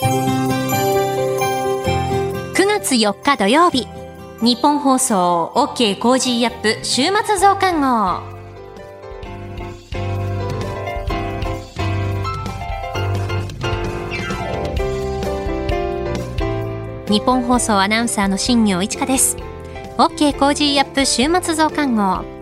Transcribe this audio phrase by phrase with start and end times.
[0.00, 0.04] 9
[2.68, 3.88] 月4日土曜日。
[4.40, 8.22] ニッポン放送 OK Cozy up 週末増刊号。
[17.12, 19.36] ニッポン放送アナウンサーの新行市佳です。
[19.96, 22.37] OK Cozy up 週末増刊号。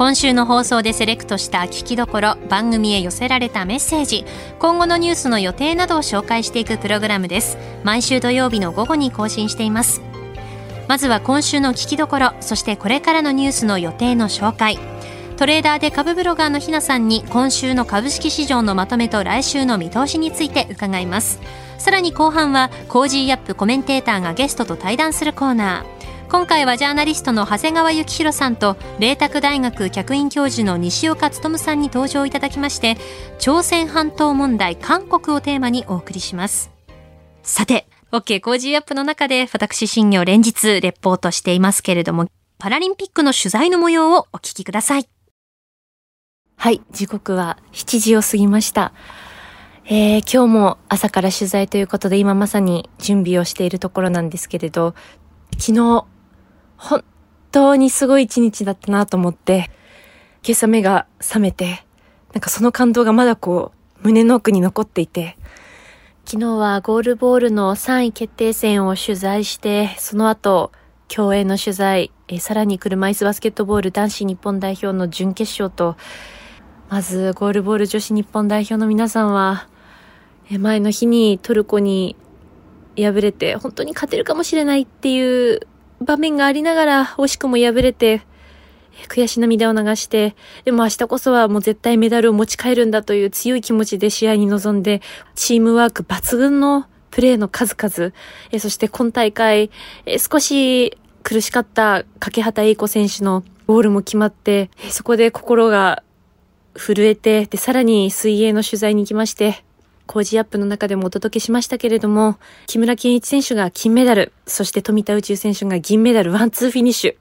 [0.00, 4.24] 今週の放送でセレクトした聞きどころ番組へ寄せられたメッセージ
[4.58, 7.58] 今後のニュースの予定などを紹介していくプログラムです。
[7.84, 10.00] 毎週土曜日の午後に更新しています。
[10.88, 14.78] まずは今週の聞きどころそしてこれからのニュースの予定の紹介。
[15.36, 21.40] トレーダーで株ブロガーのひなさんに今週の株式市場のまとめと来週の見通しについて伺います。
[21.76, 25.99] さらに後半は Cozy up コメンテーターがゲストと対談するコーナー。
[26.30, 32.98] 今回はジャーナリストの長谷川幸洋さんと麗澤大学客員教授の西岡力さんに登場いただきまして
[33.40, 36.70] 朝鮮半島問題韓国をテーマにお送りします。
[37.42, 45.08] さて OK コージーアップの中で私新業連日レポートしていますけれどもパラリンピックの取材の模様をお聞きください。
[46.54, 48.92] はい時刻は7時を過ぎました。
[49.86, 54.94] えー、今日も朝から取材ということで今まさに準備をしているところなんですけれど、
[55.58, 56.06] 昨日
[56.80, 57.04] 本
[57.52, 59.70] 当にすごい一日だったなと思って、
[60.42, 61.84] 今朝目が覚めて、
[62.32, 65.36] なんかその感動がまだこう、胸の奥に残っていて、
[66.24, 70.72] 昨日はゴールボールの3位決定戦を取材して、その後、
[71.06, 75.96] 競泳の取材、えさらに車椅子バスケットボール男子日本代表の準決勝と、
[76.88, 79.68] まずゴールボール女子日本代表の皆さんは、
[80.50, 82.16] え前の日にトルコに
[82.96, 85.66] 敗れて、本当に勝てるかもしれないっていう
[86.00, 88.22] 場面がありながら、惜しくも敗れて、
[89.08, 90.34] 悔し涙を流して、
[90.64, 95.02] でも明日こそはもう絶対メダルを持ち帰るんだという強い気持ちで試合に臨んで、
[95.34, 98.12] チームワーク抜群のプレーの数々、
[98.50, 99.70] えそして今大会、
[100.06, 106.02] え少し苦しかった掛畑栄子選手のゴールも決まって、そこで心が
[106.74, 109.64] 震えて、で、さらに水泳の取材に行きまして、
[110.10, 117.16] 工事アップの中でもお届けしましたけれども、木村敬一選手が金メダル、そして富田宇宙選手が銀メダル、ワンツーフィニッシュ。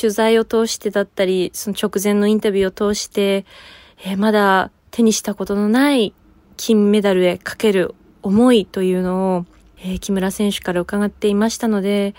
[0.00, 3.44] 取材を通してだったり、その直前のインタビューを通して、
[4.04, 6.14] えー、まだ手にしたことのない
[6.56, 9.46] 金メダルへかける思いというのを、
[9.78, 12.14] えー、木村選手から伺っていましたので、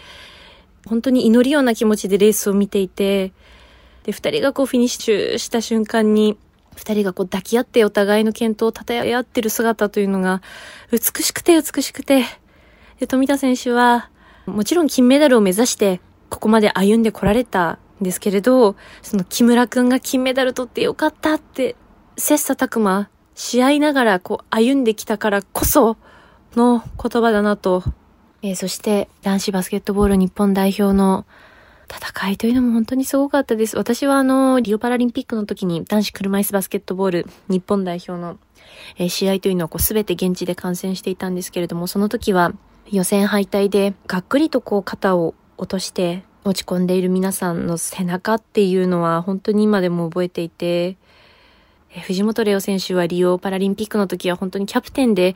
[0.86, 3.32] 本当に祈るような気持ちでレースを見ていて、
[4.04, 6.38] で、二人がこうフィニッシュした瞬間に、
[6.76, 10.42] 二人がこう抱き合ってお互いの健闘を称え合ってる姿というのが
[10.92, 12.24] 美しくて美しくて、
[13.00, 14.10] で、富田選手は
[14.46, 21.76] もちろん金メダルを目指してここまで歩んでこられたんですけれど、その木村くんが金メダル取ってよかったって、
[22.18, 25.98] 切磋琢磨し合いながらこう歩んできたからこそ
[26.56, 27.84] の言葉だなと。
[28.44, 31.26] えー、そして男子バスケットボール日本代表の
[31.92, 33.76] 戦いというのも本当にすごかったです。
[33.76, 38.40] 私はあの、リオパラリンピックの時に男子車椅子バスケットボール日本代表の、
[38.98, 42.54] え、試合というのをこう全て現地で観戦していたんですけれども、その時は
[42.90, 50.98] 予選敗退でがっくりとこう肩を落として落ち込んでいる皆さんの背中っていうのは本当に今でも覚えていて、
[51.94, 55.36] え、藤本レオ選手はリオパラリンピックの時は本当にキャプテンで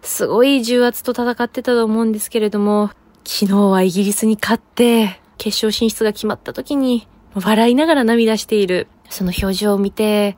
[0.00, 2.90] すごい重圧と戦ってたと思うんですけれども、
[3.24, 10.36] 昨日はイギリスに勝って、決勝進出が決まった時に、笑いながら涙している、その表情を見て、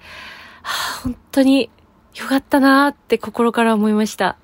[0.63, 1.69] はあ、本当に
[2.15, 4.39] よかったなーって心から思いました。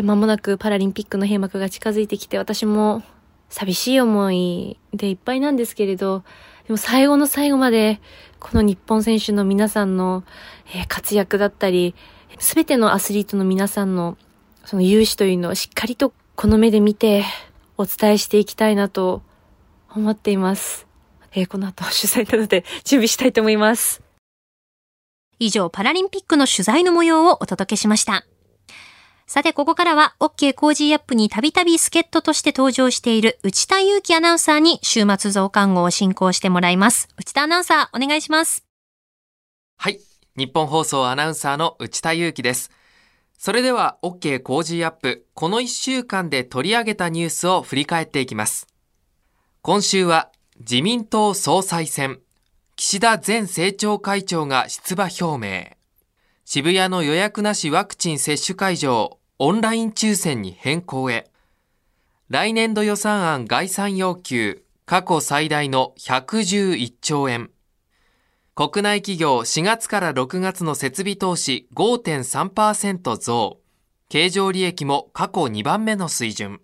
[0.00, 3.02] まもなくパラリンピックの閉幕が近づいてきて、私も
[3.48, 6.22] 寂しい思いでいっぱいなんですけれど、
[6.68, 8.00] でも最後の最後まで、
[8.38, 10.22] この日本選手の皆さんの、
[10.86, 11.96] 活躍だったり、
[12.38, 14.16] すべてのアスリートの皆さんの、
[14.64, 17.24] その勇姿というのをしっかりとこの目で見て、
[17.76, 19.22] お伝えしていきたいなと
[19.94, 20.86] 思っています。
[21.32, 24.02] えー、この後 取材なので準備したいと思います。
[25.38, 28.26] 以上、パラリンピックの取材の模様をお届けしました。
[29.26, 37.08] さて、ここからは、OK コージーアップにたびたび助っ人として登場している内田雄基アナウンサーに週末増刊号を進行してもらいます。
[37.18, 38.64] 内田アナウンサー、お願いします。
[39.76, 40.00] はい。
[40.34, 42.70] ニッポン放送アナウンサーの内田雄基です。
[43.36, 48.66] それでは、OK コージーアップ、この1週間で取り上げたニュースを振り返っていきます。
[49.68, 52.20] 今週は自民党総裁選、
[52.76, 55.76] 岸田前政調会長が出馬表明。
[56.46, 61.30] 渋谷の予約なしワクチン接種会場、オンライン抽選に変更へ。
[62.30, 67.50] 来年度予算案概算要求、過去最大の111兆円。
[68.54, 73.60] 国内企業4月から6月の設備投資5.3%増。
[74.08, 76.62] 経常利益も過去2番目の水準。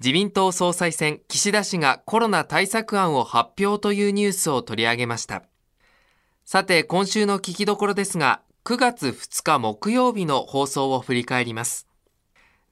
[0.00, 5.42] 自民党総裁選、岸田氏がコロナ対策案を発表というニュースを取り上げました。
[6.44, 11.88] さて、今週の聞きどころですが、9月2日木曜日の放送を振り返ります。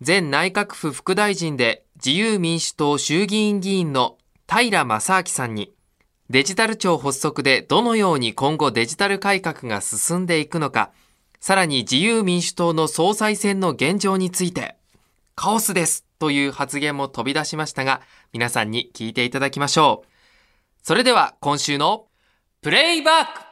[0.07, 4.19] 前内閣府副大臣で自由民主党衆議院議員の
[4.49, 5.73] 平正明さんに、
[6.31, 10.93] デジタル庁発足でどのように今後デジタル改革が進んでいくのか、
[11.41, 14.77] さらに自由民主党の総裁選の現状について、
[15.35, 18.01] カオスですという発言も飛び出しましたが、
[18.33, 20.09] 皆さんに聞いていただきましょう。
[20.83, 22.07] それでは今週の
[22.63, 23.47] プレイバック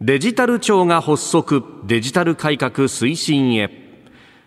[0.00, 3.83] デジタル庁が発足、デジタル改革推進へ。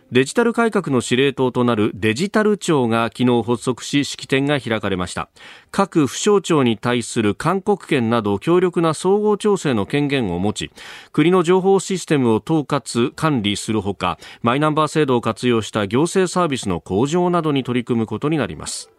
[0.10, 5.30] デジタル改革の司令塔となるデジタル庁が昨日発足し式典が開かれました。
[5.70, 10.72] 各府省庁に対する勧告権など強力な総合調整の権限を持ち
[11.12, 18.97] 国の情報システムを統括管理するほかマイナンバー制度を活用した行政サービスの向上などに取り組むことになります。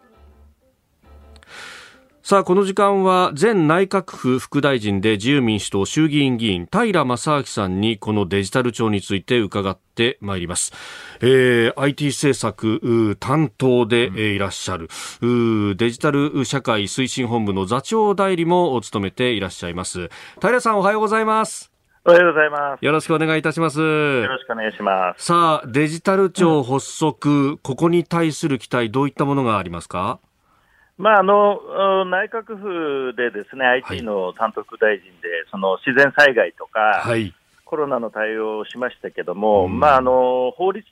[2.29, 10.71] さあ、この時間は前内閣府副大臣で自由民主党衆議院議員平正明さんにこのデジタル庁について伺ってまいります。
[11.21, 14.89] えー、IT 政策担当で、いらっしゃる、
[15.75, 20.11] デジタル社会推進本部の座長代理も務めていらっしゃいます。
[20.39, 21.71] 平さんおはようございます。
[22.05, 22.85] おはようございます。
[22.85, 23.79] よろしくお願いいたします。
[23.79, 25.25] よろしくお願いします。
[25.25, 30.19] さあ、デジタル庁発足、うん、ここに対する期待、どういったものがありますか？
[30.99, 40.85] まあ、あの内閣府でですね、IT の担当副大臣で、その自然災害とか、はい、コロナの対応をしましたけども、うん、まあ、あの法律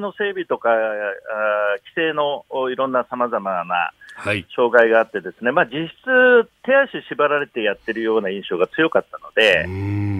[0.00, 0.74] の整備とか、あ
[1.94, 3.92] 規制のいろんなさまざまな
[4.54, 9.66] 障害があって、ですね、まあ、実質、手足縛られてやってるような印象が強かったので、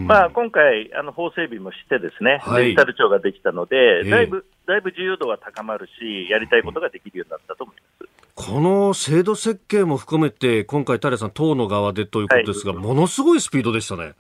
[0.07, 8.14] まあ、今回、あの法整備もして、ですね、はい、デジタル庁ができたので、だいぶ、だいぶ自由度は高まるし、やりたいことができるようになったと思います。
[8.35, 14.15] この制度設計も含めて、今回、タさん、党の側でということですが、はい、ものすごいスピードでしたね。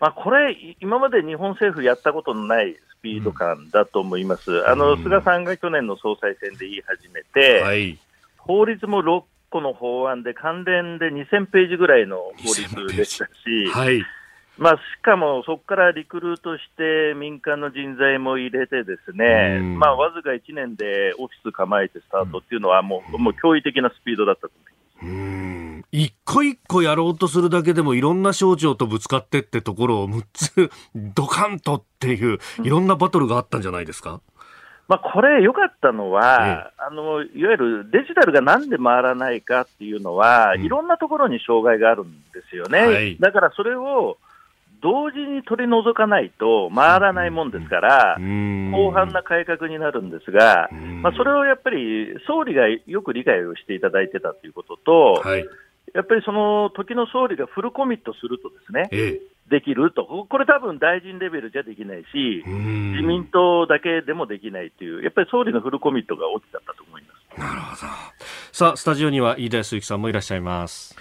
[0.00, 4.52] まあ、これ、今まで日本政府やったことのないスピード感だと思います。
[4.52, 7.98] うん、あの、菅さんが去年の総裁選で言い始めて、はい、
[8.36, 13.30] 法律も6個の法案で関連で2000ページぐらいの法律でしたし、
[13.72, 14.04] はい、
[14.58, 25.06] まあ、しかもそこからリクルートして民間の人材も入れてですね、まあ、わずか1年でオフィス構えてスタートっていうのはもう、もう驚異的なスピードだったと思います。
[25.06, 25.84] うん。
[25.92, 34.20] 一個一個やろうとするだけでもいろんな省庁とぶつかってってところを6つドカンとっていういろんなバトルがあったんじゃないですか、うん
[34.88, 42.78] まあ、これ、良かったのは、ええ、あのいわゆるデジタルがなんで回らないかっていうのは、うん、いろんなところに障害があるんですよね。
[42.80, 44.16] はい、だからそれを
[44.80, 50.68] 同時に取り除かないと回らないもんですから、広範な改革になるんですが、
[51.02, 55.44] まあ、それをやっぱり総理がよく理解をしていただいてたということと、はい、
[55.94, 59.20] やっぱりその時の総理がフルコミットするとですね、ええ、
[59.50, 67.40] できると、これ多分大臣レベルじゃできないし、自民党だけでもできないという、やっぱり総理のフルコミットが大きかったと思います。
[67.40, 67.76] なるほど。
[68.52, 70.96] さあ、スタジオには飯田康之さんもいらっしゃいます。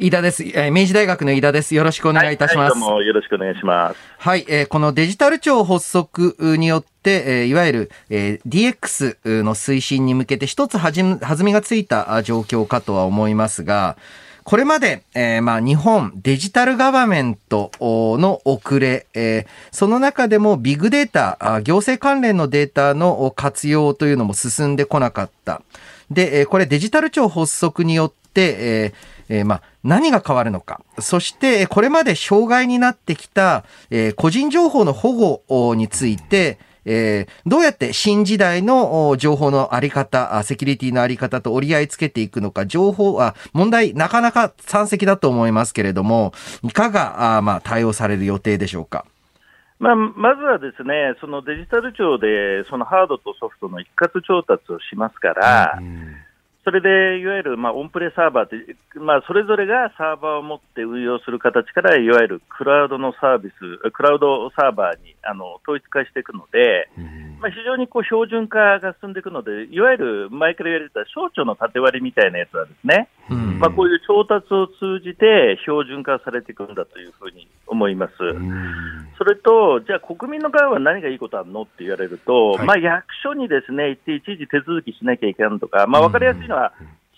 [0.00, 0.44] 飯田です。
[0.44, 1.74] えー、明治大学の飯田です。
[1.74, 2.72] よろしくお願いいたします。
[2.72, 3.98] はい、どうもよろしくお願いします。
[4.18, 13.96] はい、えー、このデジタル庁発足によって、えー、いわゆる、えー、DX の推進に向けて一つはじ弾みがついた状況かとは思いますが、
[14.44, 25.60] これまで、えー、まあ日本デジタルガバメントの遅れ、えー、その中でもビッグデータ、行政関連のデータの活用というのも進んでこなかった。
[26.08, 30.82] で、これデジタル庁発足によって、えーえー、まあ、何が変わるのか。
[30.98, 49.06] そして、これまで障害になってきた、えー、個人情報の保護について、えー、どうやって新時代の情報のあり方、セキュリティのあり方と折り合いつけていくのか、情報は、問題なかなか山積だと思いますけれども、いかが、あまあ、対応される予定でしょうか？
[49.78, 56.16] まあ、まずはですね、そのデジタル庁で、そのハードとソフトの一括調達をしますから、うん
[56.68, 66.88] それでいわゆるまあオンプレサーバーって、まあ、それぞれがサーバーを持って運用する形から、いわゆるクラウドのサービス、クラウドサーバーにあの統一化していくので、
[67.40, 73.08] まあ、非常にこう標準化が進んでいくので、いわゆる前から言われた省庁の縦割りみたいなやつはですね、
[73.58, 78.12] まあ、こういう調達を通じて標準化されていくんだというふうに思います。
[79.18, 86.72] それと、じゃあ国民の側は何がいいことあるのって言われると、はい、まあ、役所にですね、行って一時手続きしなきゃいけないとか、まあ、分かりやすいのは、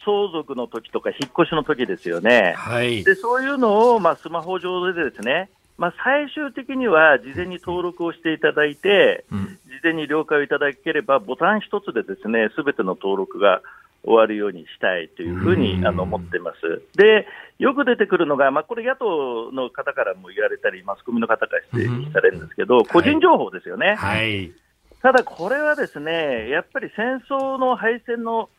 [0.04, 2.54] 相続の時とか引っ越しの時ですよね。
[2.57, 13.62] はい、でそういうのを、まあ、スマホ上でですね、まあ、最終的には事前に登録をしていただいて、うん、事前に了解をいただければ、ボタン一つでですね、すべての登録が
[14.04, 16.82] 終わるようにしたいというふうにあの思ってます。
[16.99, 17.26] で、
[17.58, 23.94] よく出てくるのが、まあ、これ野党の方からも言われたり、マスコミの方から指摘されるんですけど、個人情報ですよね。
[23.94, 24.52] はい。
[25.00, 28.50] ただこれはですね、やっぱり戦争の敗戦の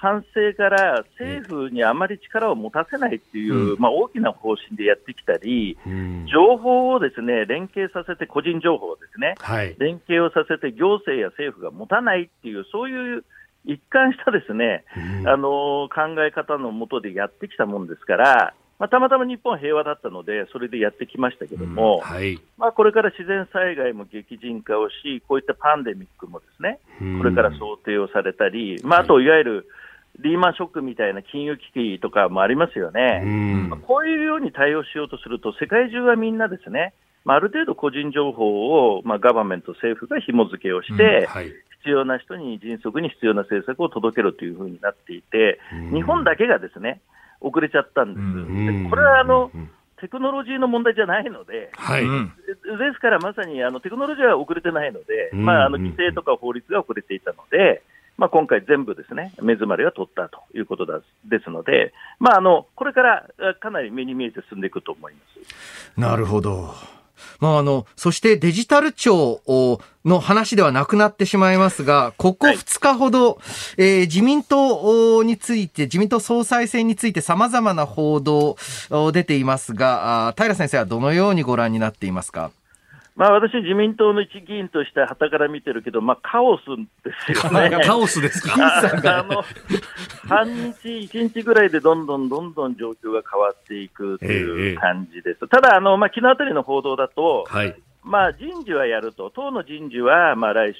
[0.00, 13.24] 反省から政府にあまり力を持たせないっていう、うん、まあ、大きな方針でやってきたり、うん、情報をですね連携させて、個人情報をですね、はい、連携をさせて行政や政府が持たないっていう、そういう
[13.64, 14.84] 一貫したですね、
[15.20, 26.78] うん、あの考え方のもとでやってきたもんですから、まあ、たまたま日本平和だったので、それでやってきましたけども、はい、まあ、これから自然災害も激甚化をし、こういったパンデミックもですね、
[27.18, 29.66] これから想定をされたり、まあ、あといわゆる、
[30.20, 33.22] リーマンショックみたいな金融危機とかもありますよね、
[33.70, 36.92] まあ、こういうように対応しようとすると、世界中はみんなですね、
[37.24, 45.58] まあ、ある程度個人情報を、まあ、ガバメント、政府が紐付けをして、はい、必要な人に迅速に必要な政策を届けるというふうになっていて、
[45.92, 47.00] 日本だけがですね
[47.40, 48.82] 遅れちゃったんです。
[48.84, 49.50] でこれはあの、
[50.00, 52.08] テクノロジーの問題じゃないので、はい、で
[52.94, 57.82] すからまさにあのテクノロジーは遅れてないので、まあ、あの規制とか法律が遅れていたので、
[58.18, 63.28] まあ、今回、全部ですね、目詰まりは取ったということだですので、まあ、あのこれから
[63.60, 65.20] かなり目に見えて進んでいくと思いま
[65.96, 66.00] す。
[66.00, 66.74] なるほど。
[67.40, 69.40] まあ、あの、そしてデジタル庁
[70.04, 73.36] の話ではなくなってしまいますが、ここ2日ほど、はい、
[73.78, 78.56] えー、自民党について、自民党総裁選について様々な報道
[79.12, 82.50] 出ていますが、平先生はどのようにご覧になっていますか？
[83.18, 86.62] まあ、私、自民党の一議員としてはたから見てるけど、まあ、カオス
[87.04, 87.76] ですよね。
[87.84, 88.54] カオスですか？
[88.54, 89.44] あの
[90.28, 95.38] 半日、一日ぐらいでどんどんどんどん状況が変わっていくという感じです。
[95.42, 100.78] ええ、ただ、あのまあ、昨日あたりの報道だと、はい、まあ、人事はやると、党の人事はまあ来週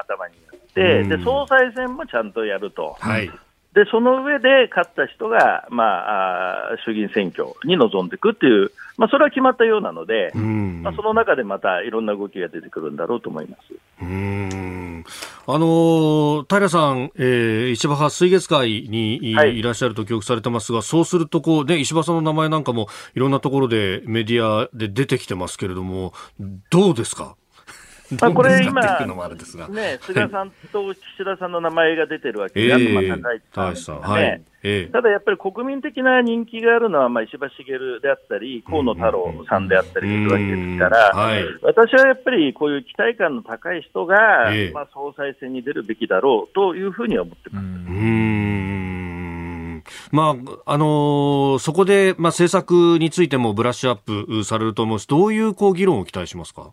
[0.00, 2.96] 頭にやって、で総裁選もちゃんとやると。
[2.98, 3.30] はい
[3.74, 13.60] で、その上で勝った人が、まあ、あ衆議院選挙に臨んでいくっていう、まあ、それは決まったようなので、まあ、その中でまたいろんな動きが出てくるんだろうと思います。
[14.00, 15.04] うん。
[15.46, 26.14] あの平さん、えー、石破派水月会に、はい、いらっしゃると記憶されてますが、そうするとこう、ね、石破さんの名前なんかもいろんなところでメディアで出てきてますけれども、
[26.70, 27.36] どうですか？
[28.20, 34.42] まあ、これ今、ね、菅さんと岸田さんの名前が出てるわけで、えー、高市さんですね、はい。
[34.62, 37.64] えー、ただやっぱり国民的な人気があるのは、まあ、石破茂
[38.00, 47.66] であったり、河野太郎さんであったりするわけですから、はい、私はやっぱりこういう期待感の高い人が、えー、まあ、総裁選に出るべきだろうというふうには思ってます。
[50.10, 50.34] ま
[50.66, 56.72] ああのー、そこで、まあ、政策についてもブラッシュアップされると思うし、どういうこう議論を期待しますか？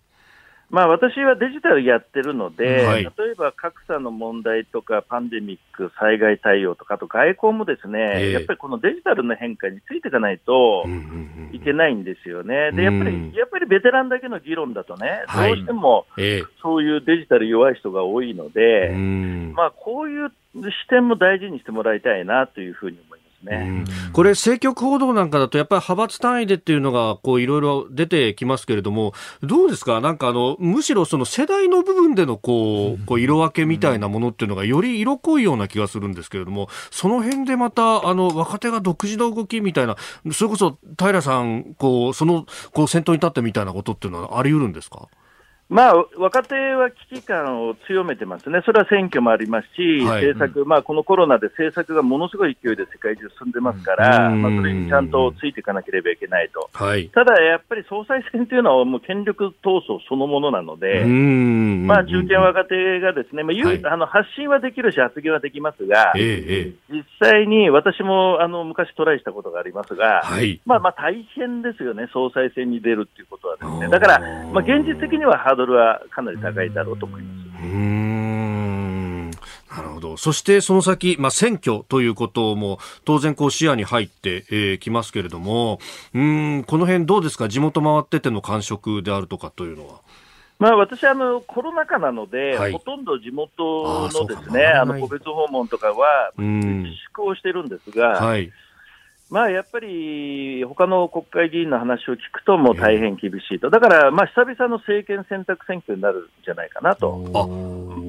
[0.71, 10.85] まあ、私はデジタルやってるので、はい、例えば格差の問題とか、パンデミック、災害対応とか、と外交もですね、えー、やっぱりこのデジタルの変化についていかないと
[11.51, 12.71] いけないんですよね。
[12.71, 16.05] で、やっぱり、やっぱりベテランだけの議論だとね、はい、どうしても
[16.61, 18.91] そういうデジタル弱い人が多いので、
[19.53, 22.97] まあ、こういう視点も大事にしてもらいたいなというふうに
[23.43, 23.55] ます。
[23.55, 23.83] ね、
[24.13, 30.01] これ、政局報道なんかだと、やっぱり派閥単位でっていうのが、こう、いろいろ出てきますけれども、どうですか？
[30.01, 39.95] なんかあの、むしろその世代の部分での、こう、こう色分けみたいなものっていうのが、より色濃いような気がするんですけれども、その辺でまた、あの、若手が独自の動きみたいな、
[40.31, 45.07] それこそ、平さん、こう、その、こう、先頭に立ってみたいなことっていうのはあり得るんですか？
[45.71, 70.23] まあ、若手は危機感を強めてますね、それは選挙もありますし、はい、政策、まあ、このコロナで政策がものすごい勢いで世界中進んでますから、まあ、それにちゃんとついていかなければいけないと、はい、ただやっぱり総裁選というのはもう権力闘争そのものなので、まあ、中堅若手がですね、まあはい、あの発信はできるし、発言はできますが、ええ、実際に私もあの昔トライしたことがありますが、
[70.65, 73.87] まあ、まあ大変ですよね、総裁選に出るっていうことはですね。
[73.87, 74.19] だから、
[74.51, 77.63] まあ、現実的にはハードドルはかなり高いだろうと思います。
[77.63, 80.17] うんなるほど。
[80.17, 85.79] そしてその先、まあ、選挙ということも当然こう視野に入ってき、えー、ますけれども、
[86.13, 87.47] うん、この辺どうですか？
[87.47, 90.01] 地元回ってての感触であるとかというのは。
[90.59, 98.51] まあ、私あの、コロナ禍なので、はい、ほとんど地元のですね、あの個別訪問とかは自粛をしてるんですが、はい、
[99.31, 107.17] まあ、やっぱり他の国会議員の話を聞くと、もう大変厳しいと、だから、まあ、久々の政権選択選挙になるんじゃないかなと、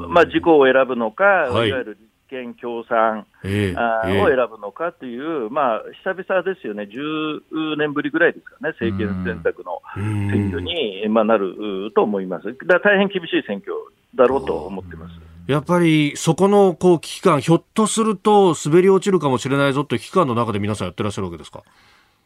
[0.08, 12.46] まあ、自公を選ぶのか、はい、いわゆる立憲、共産、えー、を選ぶのかという、まあ、久々ですよね、10年ぶりぐらいですかね、政権選択の選挙に、まあ、なると思います。
[12.66, 13.72] だ大変厳しい選挙
[14.16, 15.31] だろうと思ってます。
[15.52, 21.62] やっぱりそこのこう危機感、ひょっとすると滑り落ちるかもしれないぞという危機感の中で皆さんやってらっしゃるわけですか？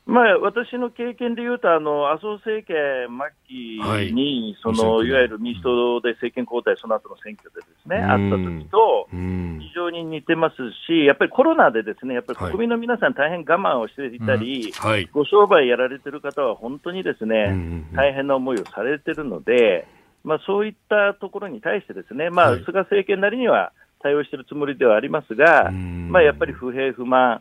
[0.06, 2.76] まあ、私の経験でいうと、あの麻生政権
[3.11, 10.56] 末期に、はい、そのいわゆる民主党で政権交代、その後の選挙でですね、あった時と非常に似てます
[10.87, 19.88] し、やっぱりコロナでですね、やっぱり国民の皆さん、大変我慢をしていたり、はい、ご商売やられてる方は本当にですね、大変な思いをされてるので、
[20.26, 27.40] まあ、そういったところに対してですね、まあ、菅政権なりには、対応しているつもりではありますが、まあ、やっぱり不平不満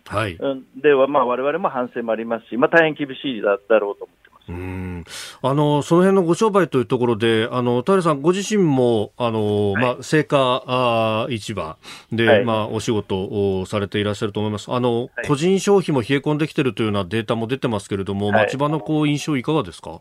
[0.81, 4.51] では、まあ、われも反省もありますし、まあ、大変厳しいだろうと思ってます。
[4.51, 5.03] うん。
[5.41, 11.77] あのその辺のご商売というところで、あの平さん、ご自身もあの、はい、まあ、青果あ市場
[12.11, 19.99] で、はい、まあ、お仕事をされていらっしゃると思います、あの、はい、個人消費も冷え込んできているというようなデータも出てますけれども、町場のこう印象、いかがですか？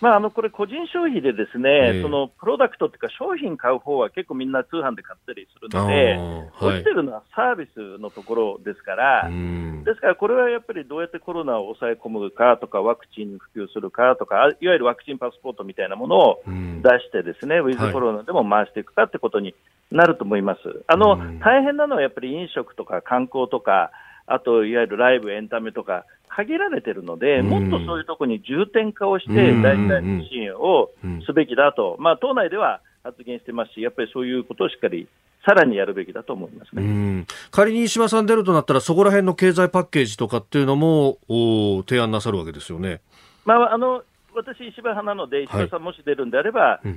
[0.00, 6.16] まあ、あのこれ、個人消費でですね、えー、そのプロダクトっていうか、商品買う方は結構みんな通販で買ったりするので、
[6.58, 16.52] 落ちてるのはサービスのところですから、ですからこれはやっぱりどうやってコロナを抑え込むかとか、ワクチンに普及するかとか、いわゆるワクチンパスポートみたいなものを出
[17.00, 19.54] してですね、ウィズコロナでも回していくかってことに
[19.90, 20.60] なると思います。
[20.86, 23.90] あの大変なのはやっぱり飲食とか観光とか、
[24.32, 30.90] あといわゆるライブ、エンタメとか、限られてるので、もっとそういうところに重点化をして、大体の支援を
[31.26, 35.08] すべきだと、まあ、党内では発言してますし、やっぱりそういうことをしっかり
[35.44, 37.26] さらにやるべきだと思いますね。
[37.50, 43.00] 仮に石破さん出るとなったら、そこら辺の経済パッケージとかっていうのもお提案なさるわけですよね。
[43.44, 46.88] まあ、あの私、石破派なので、石破さんもし出るんであれば、はい、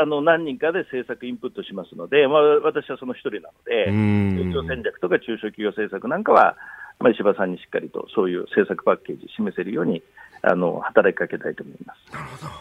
[0.00, 6.56] あの何人かで政策インプットしますので、まあ、私はその一人なので、成長戦略とか中小企業政策なんかは、
[7.00, 10.02] まあ、石破さんにしっかりとそういう政策パッケージ示せるように
[10.42, 12.12] あの働きかけたいと思います。
[12.12, 12.46] なるほど。
[12.46, 12.52] わ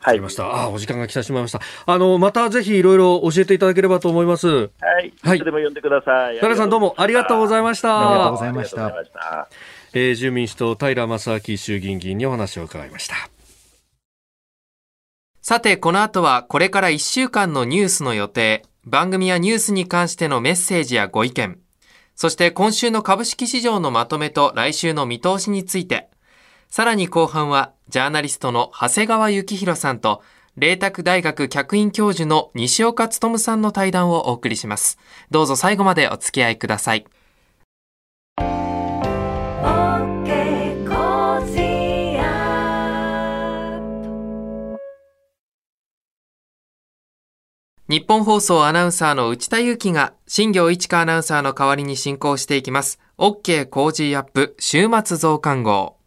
[0.00, 0.44] かりました。
[0.44, 1.60] はい、あ、お時間が来てしまいました。
[1.86, 4.48] あのまたぜひいろいろ教えていただければと思います。
[4.48, 4.66] は
[5.00, 5.12] い。
[5.22, 5.36] はい。
[5.38, 6.38] いつでも呼んでください。
[6.38, 8.10] 平さんどうもありがとうございました。
[8.10, 9.48] ありがとうございました。
[9.94, 13.33] えー、自由民主党平正明衆議院議員にお話を伺いました。
[15.46, 21.58] さて、この後はこれから1週間のニュースの予定、番組やニュースに関してのメッセージやご意見、
[22.16, 26.08] そして今週の株式市場のまとめと来週の見通しについて、
[26.70, 30.22] さらに後半はジャーナリストの長谷川幸洋さんと、
[30.56, 34.96] 麗澤大学客員教授の西岡力さんの対談をお送りします。
[35.30, 37.04] どうぞ最後までお付き合いください。
[47.86, 52.98] ニッポン放送アナウンサーの内田雄基が新行市佳アナウンサーの代わりに進行していきます。
[53.18, 55.98] OK Cozy up 週末増刊号。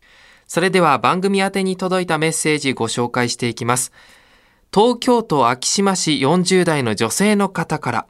[0.47, 3.91] それでは番組宛に届いたメッセージご紹介していきます。
[4.73, 8.07] 東京都昭島市40代の女性の方から。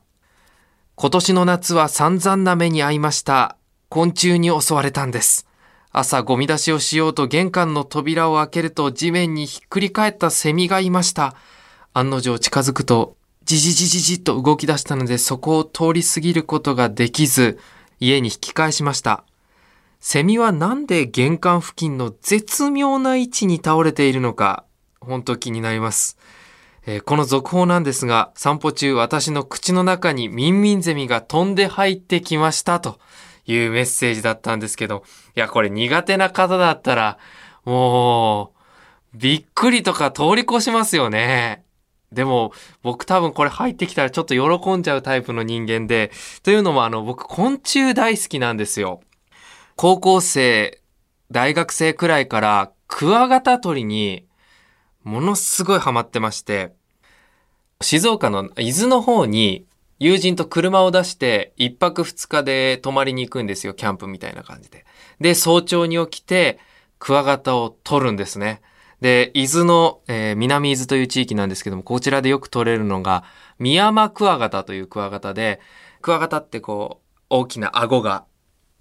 [0.95, 3.57] 今年の夏は散々な目に遭いました。
[3.89, 5.45] 昆虫に襲われたんです。
[5.91, 11.35] 朝ゴミ出しをしようと玄関の扉を開けると地面にひっくり返ったセミがいました。
[11.93, 13.16] 案の定近づくと
[13.47, 17.57] じじじじじと動き出したのでそこを通り過ぎることができず、
[17.97, 19.23] 家に引き返しました。
[20.01, 24.65] セミはなんで玄関付近の絶妙な位置に倒れているのか、
[24.99, 26.17] 本当気になります。
[26.85, 32.99] えー、この続報なんですが、散歩中私の口の中にミンミンゼミが飛んで入ってきましたと
[33.45, 35.03] いうメッセージだったんですけど、
[35.37, 37.17] いや、これ苦手な方だったら、
[37.63, 38.51] も
[39.13, 41.63] う、びっくりとか通り越しますよね。
[42.11, 46.11] でも、僕多分これ入ってきたらちょっと喜んじゃうタイプの人間で、
[46.43, 49.01] というのもあの、僕昆虫大好きなんですよ。
[49.75, 50.81] 高校生、
[51.31, 54.25] 大学生くらいからクワガタ取りに
[55.03, 56.73] ものすごいハマってまして、
[57.81, 59.65] 静岡の伊豆の方に
[59.99, 64.85] 友人と車を出して一泊二日で泊まりに行くんですよ、キャンプみたいな感じで。
[65.19, 66.59] で、早朝に起きて
[66.99, 68.61] クワガタを取るんですね。
[69.01, 73.23] で、伊豆の、えー、南伊豆という地域なんですけども、こちらでよく取れるのが、
[73.59, 75.59] ミヤマクワガタというクワガタで、
[76.01, 78.25] クワガタってこう、大きな顎が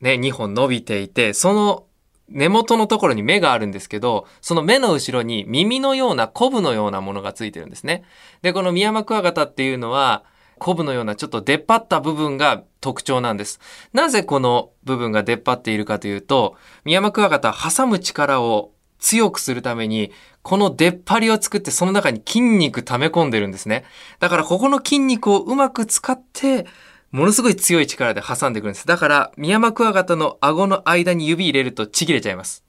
[0.00, 1.86] ね、2本伸びていて、その
[2.28, 8.04] 根元のところに目があるんですけど、その目の後ろに耳のようなコブのようなものがついてるんですね。
[8.42, 10.24] で、このミヤマクワガタっていうのは、
[10.58, 13.60] コブのようなちょっと出っ張った部分が特徴なんです。
[13.92, 23.84] なぜこの部分が出っ張っているかというと、ミヤマクワガタは挟む力を強くするために、この出っ張りを作ってその中に筋肉溜め込んでるんですね。
[24.20, 26.66] だからここの筋肉をうまく使って、
[27.10, 28.86] ものすごい強い力で挟んでくるんです。
[28.86, 32.64] だから、ミヤマクワガタの顎の間に指入れるとちぎれちゃいます。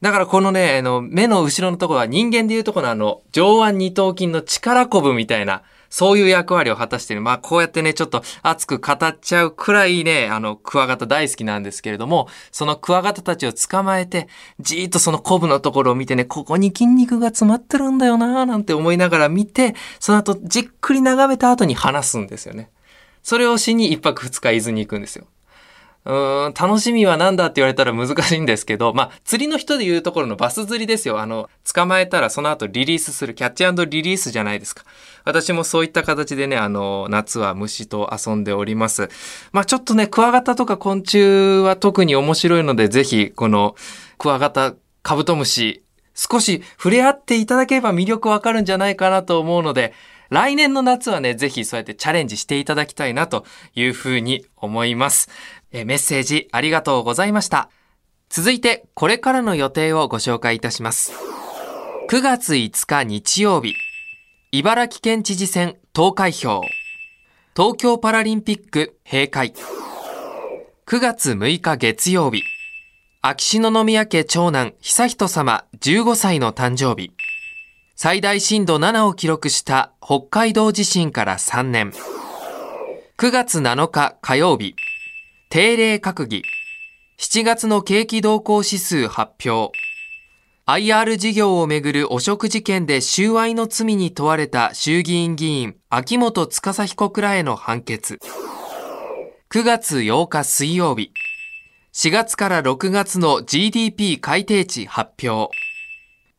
[0.00, 7.22] だからこのね、あの、目の後ろのところは人間でいうとこのあの、上腕二頭筋の力こぶみたいなそういう役割を果たしている。
[7.22, 14.28] まあ、こうやってね、ちょっと熱く語っちゃうくらいね、あの、クワガタ大好きなんですけれども、そのクワガタたちを捕まえて、
[14.60, 22.70] じーっとそのコブのところを見てね、ここに筋肉が詰まってるんだよなーなんて思いながら見て、その後じっくり眺めた後に話すんですよね。
[23.22, 25.26] それをしに一泊二日伊豆に行くんですよ。
[26.04, 31.20] うーん、楽しみは何だって言われたら難しいんですけど、まあ、釣りの人で言うところのバス釣りですよ。
[31.20, 34.84] あの、捕まえたらその後リリースする、キャッチリリースじゃないですか。
[35.28, 39.10] 私もそういった形でね、あの、夏は虫と遊んでおります。
[39.52, 43.76] まあ、ちょっとね、クワガタとか昆虫は特に面白いので、ぜひ、この、
[44.16, 49.92] クワガタ、カブトムシ、少し触れ合っていただければ魅力わかるんじゃないかなと思うので、
[50.30, 55.28] 来年の夏はね、ぜひそうやってチャレンジしていただきたいなというふうに思います。
[55.72, 57.68] えメッセージありがとうございました。
[58.30, 61.12] 続いて、これからの予定をご紹介いたします。
[62.08, 63.74] 9月5日日曜日、
[64.50, 66.62] 茨城県知事選投開票、
[67.54, 69.52] 東京パラリンピック閉会、
[70.86, 72.44] 9月6日月曜日、
[73.20, 77.12] 秋篠宮家長男悠仁様15歳の誕生日、
[77.94, 81.92] 最大震度7を記録した北海道地震から3年。
[83.18, 84.76] 9月7日火曜日、
[85.50, 86.42] 定例閣議。
[87.18, 89.72] 7月の景気動向指数発表。
[90.70, 98.18] IR 事業をめぐる汚職事件で収賄の罪に問われた衆議院議員、秋元司被告らへの判決。
[99.48, 101.10] 9月8日水曜日。
[101.94, 105.50] 4月から6月の GDP 改定値発表。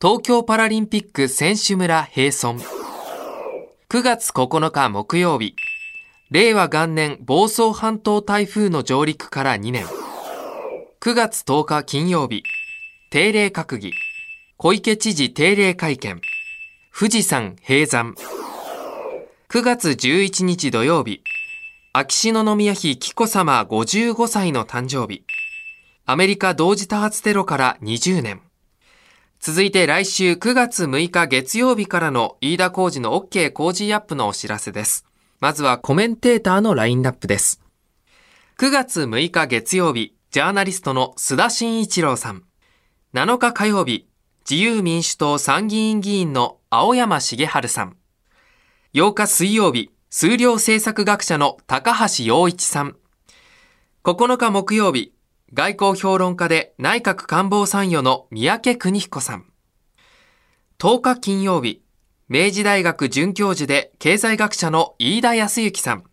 [0.00, 2.64] 東京パラリンピック選手村閉村。
[3.88, 5.56] 9月9日木曜日。
[6.30, 9.86] 令和元年房総半島台風の上陸から2年。
[11.00, 12.44] 9月10日金曜日。
[13.10, 13.92] 定例閣議。
[14.62, 16.20] 小池知事定例会見。
[16.92, 18.14] 富士山閉山。
[19.48, 21.22] 9月11日土曜日。
[21.94, 25.24] 秋篠宮妃紀子さま55歳の誕生日。
[26.04, 28.42] アメリカ同時多発テロから20年。
[29.40, 35.06] 続いて来週9月6日月曜日からの飯田工事の OK 工事アップのお知らせです。
[35.40, 37.62] まずはコメンテーターのラインナップです。
[38.58, 42.44] 9月6日月曜日、ジャーナリストの須田慎一郎さん。
[43.14, 44.09] 7日火曜日、
[44.48, 47.96] 自由民主党参議院議員の青山茂春さん。
[48.94, 52.96] 8日水曜日、数量政策学者の高橋洋一さん。
[54.02, 55.12] 9日木曜日、
[55.52, 59.44] 外交評論家で内閣官房参与の三宅邦彦さん。
[60.78, 61.82] 10日金曜日、
[62.28, 66.04] 明治大学准教授で経済学者の飯田康之さん。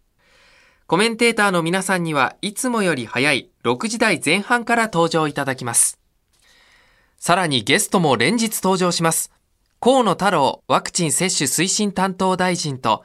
[0.88, 6.00] コメンテーターの皆さんにはいつもより早い6時台前半から登場いただきます。
[7.18, 9.32] さらにゲストも連日登場します。
[9.80, 13.04] 河野太郎ワクチン接種推進担当大臣と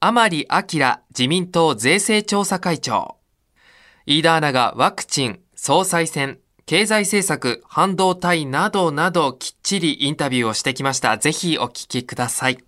[0.00, 0.62] 甘利明
[1.10, 3.16] 自民党税制調査会長。
[4.06, 11.16] 飯田アナがワクチン、総裁選、経済政策、半導体などなどきっちりインタビューをしてきました。
[11.18, 12.58] ぜひお聞きください。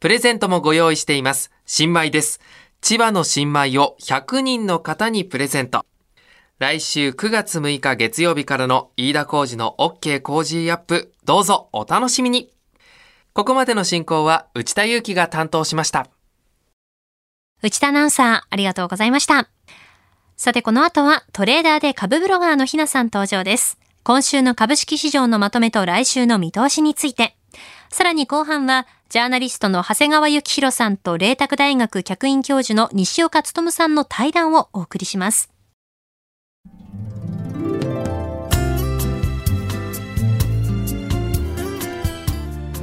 [0.00, 1.50] プレゼントもご用意しています。
[1.66, 2.40] 新米です。
[2.80, 5.86] 千葉の新米を100人の方にプレゼント。
[6.60, 12.52] 来週9月6日月曜日からの飯田工事の OK 工事アップ、どうぞお楽しみに。
[13.32, 16.06] ここまでの進行は内田祐樹が担当しました。
[17.60, 19.48] 内田アナウンサー、ありがとうございました。
[20.36, 23.76] さてこの後はトレーダーで株ブロガーのひなさん登場です。
[24.04, 27.36] 今週の株式市場のまとめと来週の見通しについて。
[27.90, 35.53] さらに後半は、ジャーナリストの長谷川幸宏さんと麗澤大学客員教授の西岡努さんの対談をお送りします。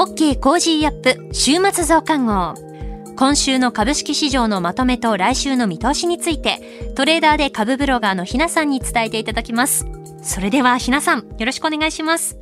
[0.00, 2.54] OK Cozy up 週末増刊号。
[3.16, 9.84] 今週の株式市場のまとめと来週の見通しについて、トレーダーで株ブロガーのひなさんに伝えていただきます。
[10.22, 12.38] それではひなさん、よろしくお願いします。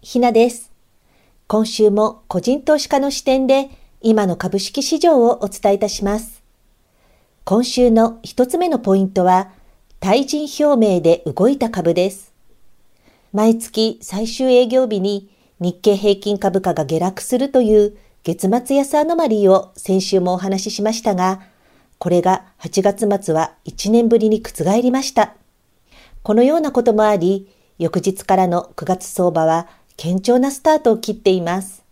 [0.00, 0.72] ひなです。
[1.46, 3.68] 今週も個人投資家の視点で
[4.00, 6.42] 今の株式市場をお伝えいたします。
[7.44, 9.50] 今週の一つ目のポイントは、
[10.00, 12.33] 対人表明で動いた株です。
[13.34, 21.40] 毎月最終営業日に日経平均株価が下落するという月末安アノマリーを先週もお話ししましたが、
[21.98, 25.34] これが8月末は1年ぶりに覆りました。
[26.22, 29.66] このようなこともあり、翌日からの9月相場は
[30.00, 31.82] 堅調なスタートを切っています。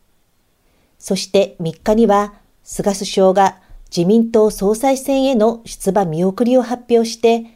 [1.00, 3.58] そして3日には、菅首相が
[3.90, 7.46] 自民党総裁選への出馬見送りを発表して、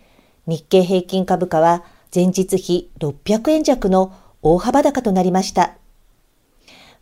[0.48, 1.84] 日経平均株価は
[2.16, 5.76] 前日比600円弱の大幅高となりました。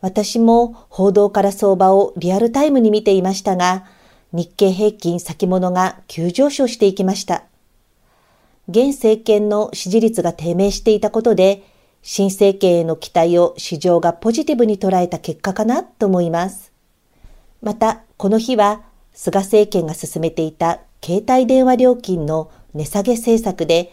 [0.01, 3.85] 私も報道から相場をリアルタイムに見ていましたが、
[4.33, 7.45] 日経平均先物が急上昇していきました。
[8.69, 11.63] 現政権の支持率が低迷していたことで、
[12.03, 16.73] 新政権への期待を市場がポジティブに捉えた結果かなと思います。
[17.63, 23.93] また、この日は、菅政権が進めていた携帯電話料金の値下げ政策で、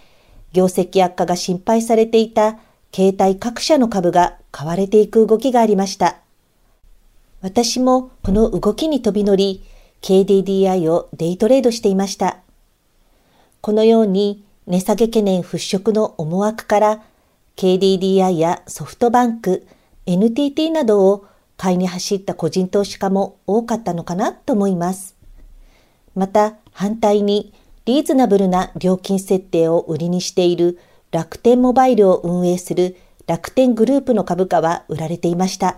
[0.53, 2.59] 業績悪化が心配されていた
[2.93, 6.17] 携帯各社の株が買われていく動きがありました。
[7.41, 9.63] 私もこの動きに飛び乗り、
[10.01, 12.37] KDDI をデイトレードしていました。
[13.61, 17.03] このように値下げ懸念払拭の思惑から
[17.55, 19.65] KDDI やソフトバンク、
[20.05, 21.25] NTT などを
[21.57, 25.15] 買いに走った個人投資家も多かったのかなと思います。
[26.15, 27.53] また反対に
[27.85, 30.79] リーズナブルな料金設定を売りにしている
[31.11, 35.77] 楽天モバイルを運営する楽天グループの株価は売られていました。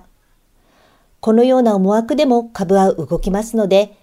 [1.21, 3.97] このような思惑でも株は動きますので、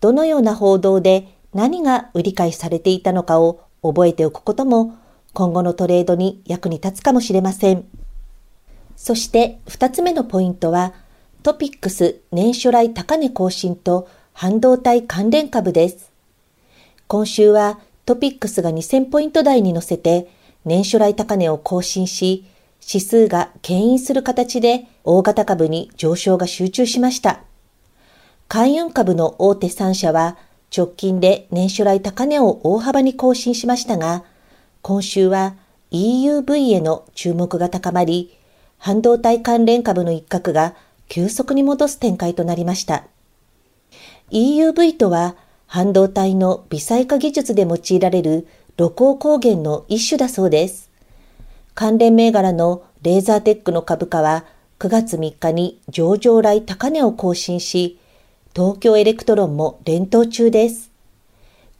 [0.00, 4.94] どのような報道で何が売り買いされていたのかを覚えておくことも
[5.32, 7.86] 今後のトレードに役に立つかもしれません。
[8.96, 10.92] そして二つ目のポイントは
[11.42, 16.15] トピックス年初来高値更新と半導体関連株です。
[17.08, 20.28] 今週はトピックスが2000ポイント台に乗せて
[20.64, 22.44] 年初来高値を更新し、
[22.86, 27.40] 指数が牽引する形で大型株に上昇が集中しました。
[28.48, 30.36] 海運株の大手3社は
[30.76, 34.24] 直近で年初来高値を大幅に更新しましたが、
[34.82, 35.54] 今週は
[35.92, 38.36] EUV への注目が高まり、
[38.78, 40.74] 半導体関連株の一角が
[41.08, 43.04] 急速に戻す展開となりました。
[44.32, 45.36] EUV とは
[45.66, 50.90] 半導体の微細化技術で用いられる露光光源の一種だそうです。
[51.74, 54.44] 関連銘柄のレーザーテックの株価は
[54.78, 57.98] 9月3日に上場来高値を更新し、
[58.54, 60.90] 東京エレクトロンも連騰中です。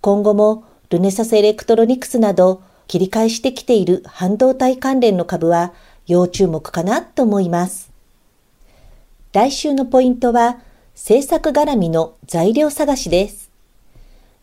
[0.01, 5.73] 今後もルネサスエレクトロニクスなど切り返してきている半導体関連の株は
[6.07, 7.91] 要注目かなと思います。
[9.33, 10.59] 来週のポイントは
[10.95, 13.46] 政策絡みの材料探しです。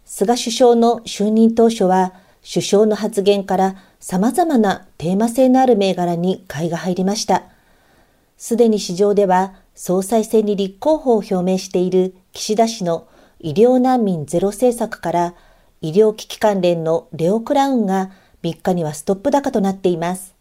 [0.05, 2.13] 菅首相の就任当初は
[2.43, 7.43] 首相の発言から様々なテーマ性のある銘柄に買いが入りました。
[8.37, 13.07] すでに市場では総裁選に立候補を表明している岸田氏の
[13.39, 15.33] 医療難民ゼロ政策から
[15.81, 18.11] 医療危機関連のレオクラウンが
[18.43, 20.35] 3日にはストップ高となっています。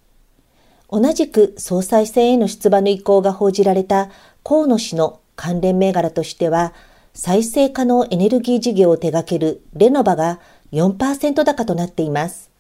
[0.91, 4.11] 同じく総裁選への出馬の意向が報じられた
[4.45, 6.75] 河野氏の関連銘柄としては
[7.15, 10.41] 再生可能エネルギー事業を手掛けるレノバが
[10.73, 12.51] 4%高となっています。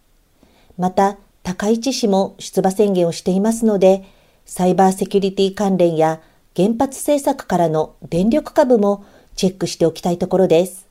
[0.76, 4.04] また、高市氏も出馬宣言をしていますので、
[4.44, 6.20] サイバーセキュリティ関連や
[6.54, 10.86] 原発政策からの電力株もチェックしておきたいところです。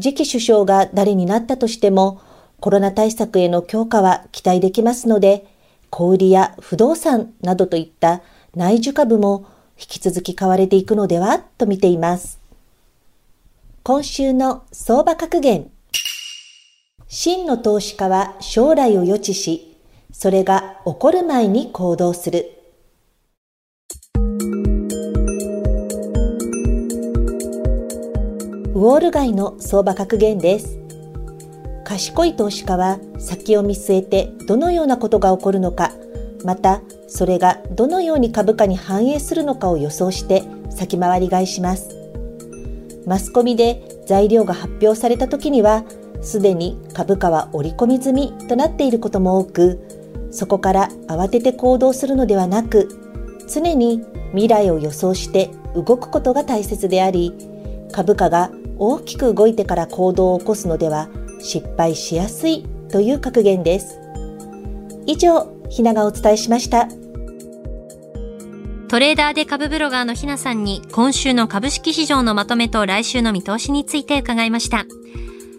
[0.00, 2.20] 次期首相が誰になったとしても、
[2.60, 5.46] コロナ対策への強化は期待できますので、
[5.90, 8.22] 小売や不動産などといった
[8.54, 12.43] 内需株も引き続き買われていくのではと見ています。
[13.86, 15.70] 今週の相場格言。
[17.06, 19.76] 真の投資家は将来を予知し、
[20.10, 22.50] それが起こる前に行動する。
[24.14, 30.78] ウォール街の相場格言です。
[31.84, 35.92] 賢い投資家は先を見据えてどのようなことが起こるのか、
[36.42, 42.03] またそれがどのように株価に反映するのかを予想して先回り買いします。
[43.06, 45.84] マスコミで材料が発表された時には
[46.22, 49.80] すでに株価は織り込み済みとなっていることも多く、
[50.30, 52.88] そこから慌てて行動するのではなく、
[53.52, 57.34] 常に未来を予想して動くことが大切であり、
[57.92, 61.08] 株価が大きく動いてから行動を起こすのでは
[61.40, 64.00] 失敗しやすいという格言です。
[65.06, 66.88] 以上、ひながお伝えしました。
[68.94, 74.86] トレーダーで株ブロガーのひなさんに今週の株式市場のまとめと来週の見通しについて伺いました。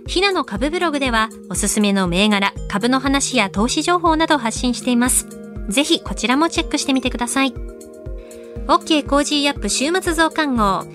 [0.07, 5.27] ひなの株ブログではおすすめの銘柄、株の話や投資情報などを発信しています。
[5.67, 7.53] ぜひこちらもチェックしてみてください。
[8.67, 10.85] OK Cozy up 週末増刊号。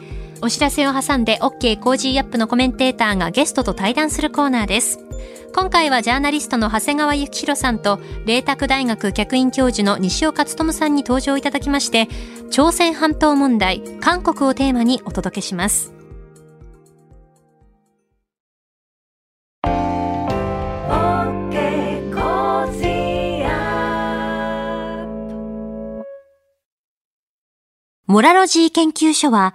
[0.43, 4.99] お知らせを挟んで OK コージーアップのコメンテーターがゲストと対談するコーナーです。
[5.55, 12.09] 今回はジャーナリストの長谷川幸洋さんと、麗澤大学客員教授の西岡力さんに登場いただきまして、
[12.51, 15.93] 朝鮮半島問題、韓国をテーマにお届けします。
[28.07, 29.55] モラロジー研究所は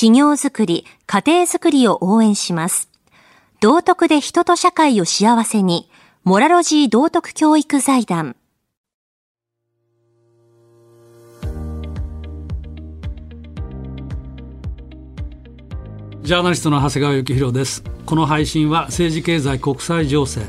[0.00, 2.88] 企業づくり、家庭づくりを応援します。
[3.60, 5.90] 道徳で人と社会を幸せに、
[6.22, 8.36] モラロジー道徳教育財団。
[16.22, 17.82] ジャーナリストの長谷川幸宏です。
[18.06, 20.42] この配信は政治経済国際情勢、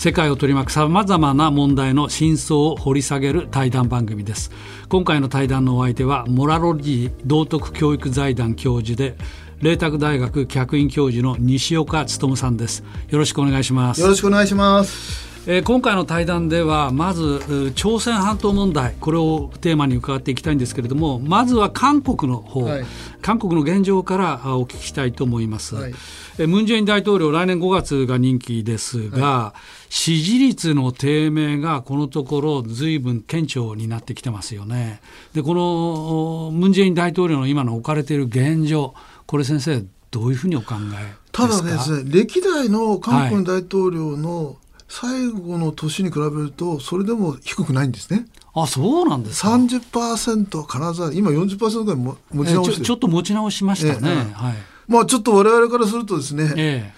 [0.00, 4.50] 世界を取り巻くさまざまな問題の真相を掘り下げる対談番組です。
[4.88, 9.14] 今回の対談のお相手は、モラロジー道徳教育財団教授で、
[9.60, 12.82] 麗澤大学客員教授の西岡努さんです。
[13.10, 14.00] よろしくお願いします。
[14.00, 15.29] よろしくお願いします。
[15.46, 22.84] えー、今回の対談ではまず朝鮮半島問題これをテーマに伺っていきたいんですけれどもまずは韓国の方、はい、
[23.22, 25.94] 韓国の現状からお聞きしたいと思います、はい、
[26.38, 35.00] えムン・ジェイン大統領来年5月が任期ですが、はい、支持率の低迷がこのところずいぶん顕著になってきてますよね。
[35.32, 44.56] でこのムン・ジェイン大統領の今の置かれている現状これ先生どういうふうにお考えただですね歴代の韓国大統領の
[44.90, 48.26] 最後の年に比べるとそれでも低くないんですね。
[48.52, 49.50] あそうなんですか。
[49.50, 54.54] 30%金沢今40%ぐらいも持ち直して、えー、ちょっと持ち直しましたね、えー、はい、
[54.88, 56.92] まあちょっと我々からするとですね、え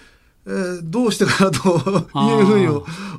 [0.47, 2.67] ー、えー、どうしてかなというふうに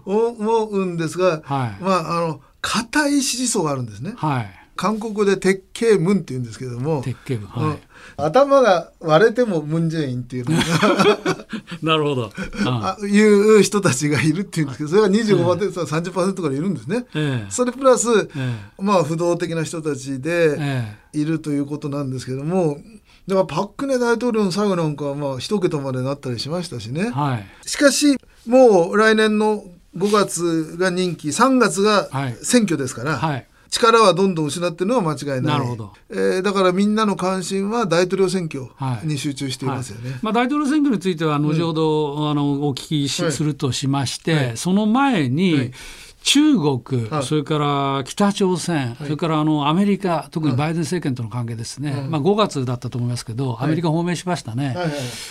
[0.04, 4.14] 思うんですが、はい、まああの固い支持層があるんですね。
[4.16, 7.78] はい韓国で鉄慶ムンって言うんですけども鉄慶ムン、はい、
[8.16, 11.46] 頭が割れてもムン・ジェインっていうのが
[11.82, 12.32] なるほど、
[12.66, 15.68] あいう人たちがいるっていうんですけどそれが25%、え。
[15.68, 20.58] ー、30%からいるんですね、えー、それプラス、えー、まあ不動的な人たちで
[21.12, 22.78] いるということなんですけども、
[23.26, 29.64] でもパク・クネ大統領の最後なんかはまあ一桁までなったりしましたしね、はい、しかしもう来年の
[29.96, 32.08] 5月が任期3月が
[32.42, 35.58] 選挙ですから、はいはい力はどんどん失ってるのは間違いない。
[35.58, 35.92] なるほど。
[36.10, 38.68] えー、だからみんなの関心は大統領選挙
[39.04, 40.04] に集中していますよね。
[40.04, 40.12] はい。
[40.12, 45.72] はい、まあ大統領選挙については後ほど、うん、あのお聞きし、するとしまして、はい、その前に、
[46.24, 54.74] 中国、はい、それから北朝鮮、はい、それからあのアメリカ、特にバイデン政権との関係ですね、はい、まあ、5月だったと思いますけど、アメリカ訪問しましたね、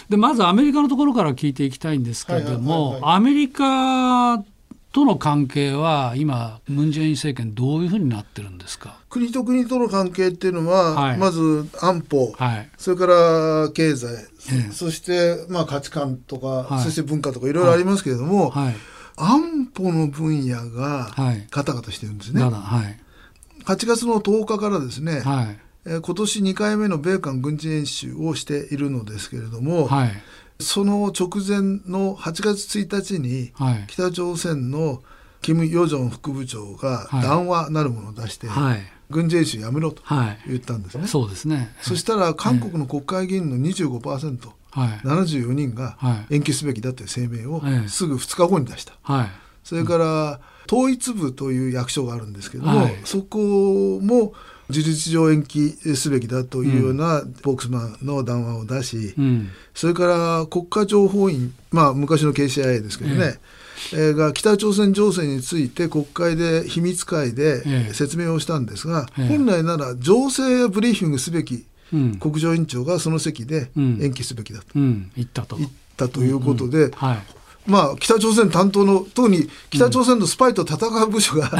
[0.09, 4.43] でまずアメリカのところから聞いていきたいんですけれども、アメリカ
[4.93, 8.99] との関係は今ムン・ジェイン政権どういうふうになってるんですか？
[9.09, 14.07] 国と国との関係っていうのは、はい、まず安保、はい、それから経済、
[14.51, 18.53] ええ、そしてまあ価値観とか、はい、そして文化とかいろいろありますけれども、
[19.15, 21.09] 安保の分野が
[21.49, 22.43] ガタガタしてるんですね。
[22.43, 22.51] はい、
[23.65, 30.11] 8月の10日からですね、今年2回目の米韓軍事演習をしているのですけれども、はい
[30.63, 33.53] その直前の8月1日に、
[33.87, 35.03] 北朝鮮の
[35.41, 40.01] キム・ヨジョン副部長が談話なるものを出して、はい、軍事演習やめろと
[40.47, 41.01] 言ったんですね。
[41.01, 41.75] はい、そうですね。
[41.81, 45.97] そしたら韓国の国会議員の25%、はい、74人が
[46.29, 48.93] 延期すべきだという声明をすぐ2日後に出した。
[49.03, 49.27] はい、
[49.63, 50.39] それから
[50.71, 54.33] 統一部という役所があるんですけども、そこも
[54.69, 63.39] 事実上延期すべきだというようなボックスマンの談話を出し、うん、それから国家情報院、まあ、昔の KCIA ですけどね、
[63.93, 71.65] えー、が北朝鮮情勢について国会で秘密会で説明をしたんですが、本来なら情勢やブリーフィングすべき
[72.19, 75.57] 国情委員長がその席で延期すべきだと、言ったと。
[75.57, 81.51] 言ったということで、はいまあ、北朝鮮担当の、特に北朝鮮のスパイと戦う部署が、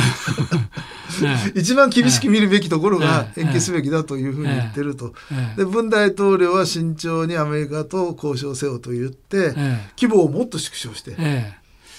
[1.56, 5.14] 一番厳しく見るべきところが延期すべきだというふうに言ってると。
[5.58, 9.54] で、文大統領は慎重にアメリカと交渉せよと言って、
[10.00, 11.16] 規模をもっと縮小して、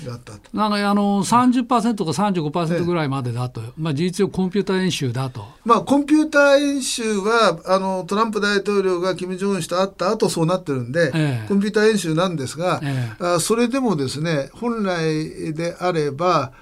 [0.03, 5.47] だったなんかあの30%か35%ぐらいまでだと、まあ、事実上コンピューター演習だと。
[5.65, 16.53] まあ、コンピューター演習はあのトランプ大統領が金正恩氏と会った後そうなってるんで、ええ、コンピューター演習なんですが、ええ、あそれでもですね本来であれば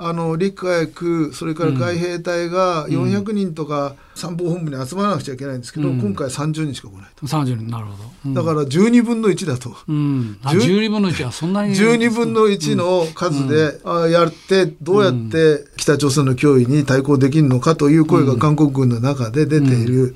[0.00, 7.26] あの陸海空それから海兵隊が400人とか参謀本部に集まらなくちゃいけないんですけど、うん、今回30人しか来ないと。
[7.26, 20.14] 30人なるほど、うん、だから12分の1だと、うん、12分の1はそんなに12分の1の数で、うん、やってどうやって北朝鮮の脅威に対抗できるのかという声が韓国軍の中で出ている。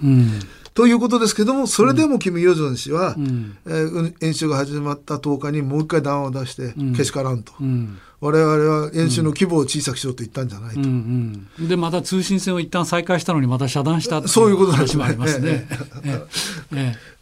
[0.74, 7.52] ということですけども、それでもキム・ヨジョン氏は、うん、えー、演習が始まった10日にもう一回談話を出して、けしからんと。
[7.60, 15.66] うん我々は演習の規模を小さくしようと言ったんじゃないと、うんうん、でまた通信線を一旦再開したのにまた遮断したそういうこと話もありますね。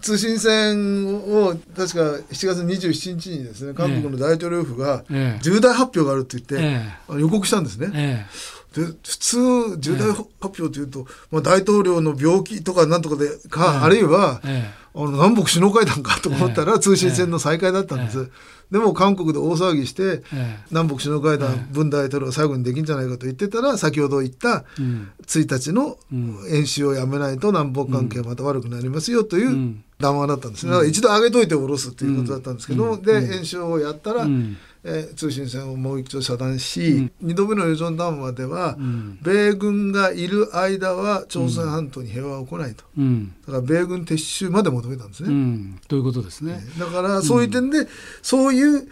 [0.02, 5.04] 通信線を確か7月27日にですね韓国の大統領府が
[5.40, 6.82] 重大発表があると言って、
[7.18, 8.26] 予告したんですね。
[8.74, 9.38] で普通
[9.78, 14.40] 重大発表というと、まあ、大統領の病気とかなんとかでか、あるいは、
[14.94, 18.30] あの南北首脳会談かと思ったら通信線の再開だったんです。
[18.70, 20.22] でも韓国で大騒ぎして、
[20.70, 24.64] 南北首脳会談、文大統領最後にできんじゃないかと言ってたら先ほど言った
[25.26, 25.98] 1日の
[26.48, 30.70] 演習をやめないと南北関係また悪くなりますよという談話だったんですね。
[30.70, 34.26] だから一度上げといて下ろすということだったんですけども、で演習をやったら、
[34.82, 45.78] えー、通信線をもう一度遮断し、うん、2度目の予存談話では、うん、米軍がいる間は朝鮮半島に平和は来ないと、うん、だから米軍撤収まで求めたんですね。
[45.88, 46.60] ということですね。
[46.78, 47.86] だからそういう点で、
[48.22, 48.88] そういう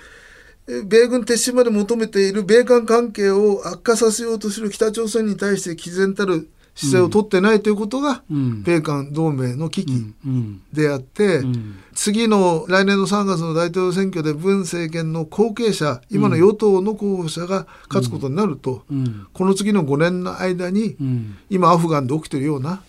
[0.85, 10.15] 米軍撤収まで求めている米韓関係を悪化させようとする北朝鮮に対して毅然たる姿勢を取ってないということが、米韓同盟の危機
[10.73, 11.43] であって、
[11.93, 18.85] 次の来年の3月の大統領選挙で文政権の後継者今の与党の候補者が勝つことになると、
[19.33, 20.97] この次の5年の間に、
[21.51, 22.81] 今アフガンで起きてるような、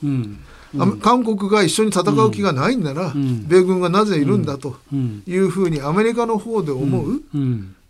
[1.02, 4.76] 韓国が一緒に戦う気がないんなら、米軍がなぜいるんだと
[5.26, 7.24] いうふうにアメリカの方で思う、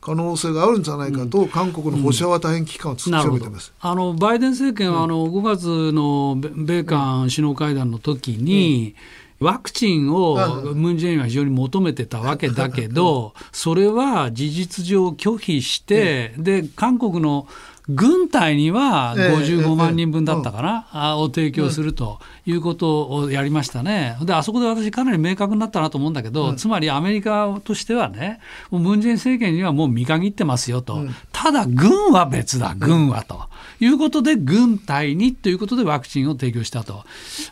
[0.01, 8.95] 可能性があるんじゃないかと、韓国の保守派は大変危機感を強めてます、あのバイデン政権はあの5月の米韓首脳会談の時に、
[9.39, 10.35] ワクチンを
[10.73, 17.47] ムン・ジェインは非常に求めてたわけだけど、それは事実上拒否して、で韓国の
[17.89, 24.17] 軍隊には55万人分だったかな、えええ、を提供するということをやりましたね。
[24.21, 30.95] で、あそこで私かなり明確になったなと思うんだけど、うん、つまりアメリカとしてはね、ムン・ジェイン政権にはもう見限ってますよと。
[30.95, 33.49] うん、ただ、軍は別だ、軍はと。
[33.81, 37.03] いうことで、軍隊にということでワクチンを提供したと。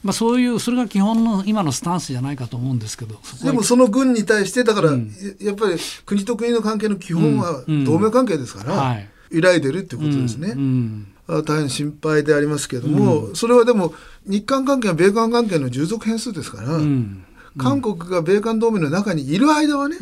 [0.04, 3.16] まあ、そういう、それが基本の今のスタンスじゃないかと思うんですけど。
[3.44, 5.12] でもその軍に対して、だから、うん、
[5.42, 8.74] やっぱり国と国の関係の基本は同盟関係ですから。
[8.74, 10.54] はい揺らいでるってことですね。
[10.56, 13.94] うんうん、大変心配でありますけれども、うん、それはでも
[14.26, 16.80] 日韓関係は米韓関係の従属変数ですから、
[17.58, 19.98] 韓国が米韓同盟の中にいる間はね、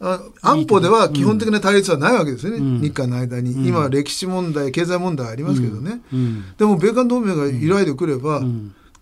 [0.00, 2.62] あ安保では基本的な対立はないわけですよね、う。
[2.62, 8.40] ん、日韓の間に、うん、今は歴史問題、経済問題ありますけどね、うん、でも米韓同盟が揺らいでくれば、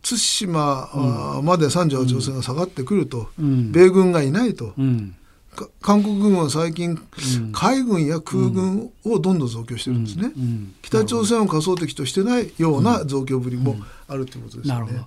[0.03, 4.75] 対馬まで38条線が下がってくると、米軍がいないと、
[5.81, 6.99] 韓国軍は最近、
[7.53, 10.33] 海軍や空軍をどんどん増強してるんですね、
[10.83, 14.99] 北朝鮮を仮想敵としてないような増強ぶりもあるということです、ね、なるほど。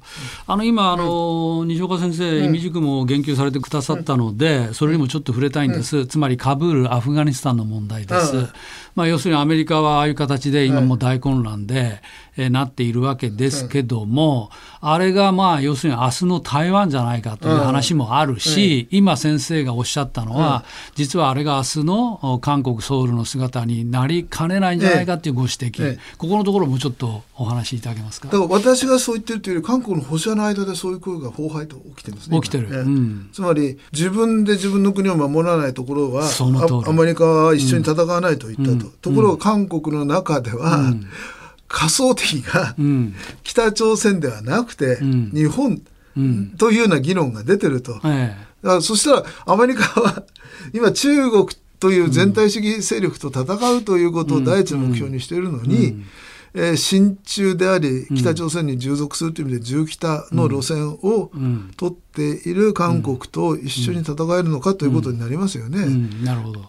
[0.47, 8.47] あの今あの、西岡先生、意味軸も言及されてくださったので、それにもちょっと触れたいんです、つまりカブール、アフガニスタンの問題です。
[8.95, 12.01] まあ、要するにアメリカはああいう形で今も大混乱で、
[12.37, 20.63] えなっているわけですけども、あれがまあ要するに明日の台湾じゃないかという話もあるし、今先生がおっしゃったのは、
[20.95, 28.29] 実はあれが明日の韓国ソウルの姿になりかねないんじゃないかというご指摘、ここのところもちょっとお話しいただけますか？
[28.29, 32.39] だから私がそう言ってるというより韓国の保守派の間でそういう声が崩敗と起きてるんですね。
[32.39, 36.29] 起きてる、うん、つまり自分で自分の国を守らないところは
[36.87, 38.87] アメリカは一緒に戦わないと言ったと。
[39.01, 40.93] ところが韓国の中では、
[41.67, 42.75] 仮想敵が
[43.43, 44.99] 北朝鮮ではなくて
[45.33, 45.81] 日本
[46.57, 47.93] というような議論が出てると。
[47.93, 47.99] だ
[48.69, 50.23] からそしたらアメリカは
[50.73, 51.47] 今中国
[51.79, 56.03] という全体主義勢力と戦うということを第一の目標にしているのに、
[56.53, 61.31] えー、親中であり北朝鮮に従属するという意味で重北の路線を
[61.77, 65.85] 取っている韓国と一緒に戦えるのかということになりますよね。
[66.23, 66.61] なるほど。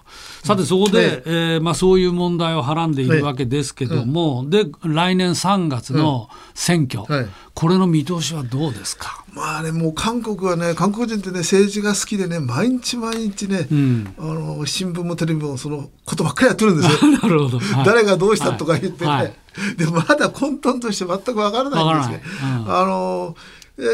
[0.44, 9.24] さてそこで、はい、えー、まあ、そういう問題をはらんでいるわけですけども、はい、で来年3月の選挙、はい、これの見通しはどうですか？
[9.34, 17.10] まあね、もう韓国はね、韓国人ってね、政治が好きでね、毎日毎日ね、うん、あの新聞もテレビもそのことばっかりやってるんですよ。
[17.22, 19.34] なるほど、はい、 誰がどうしたとか言ってね、はい、
[19.76, 22.22] でまだ混沌として全くわからないんですね。
[22.42, 23.34] うん、あの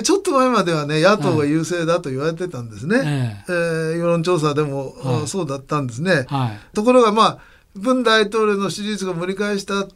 [0.02, 3.42] ちょっと前まではね、野党が優勢だと言われてたんですね。
[3.48, 3.52] ええ。
[3.52, 6.26] ー、世論調査でも、はい、そうだったんですね。
[6.74, 7.38] ところがまあ、
[7.76, 9.86] 文大統領の支持率が盛り返した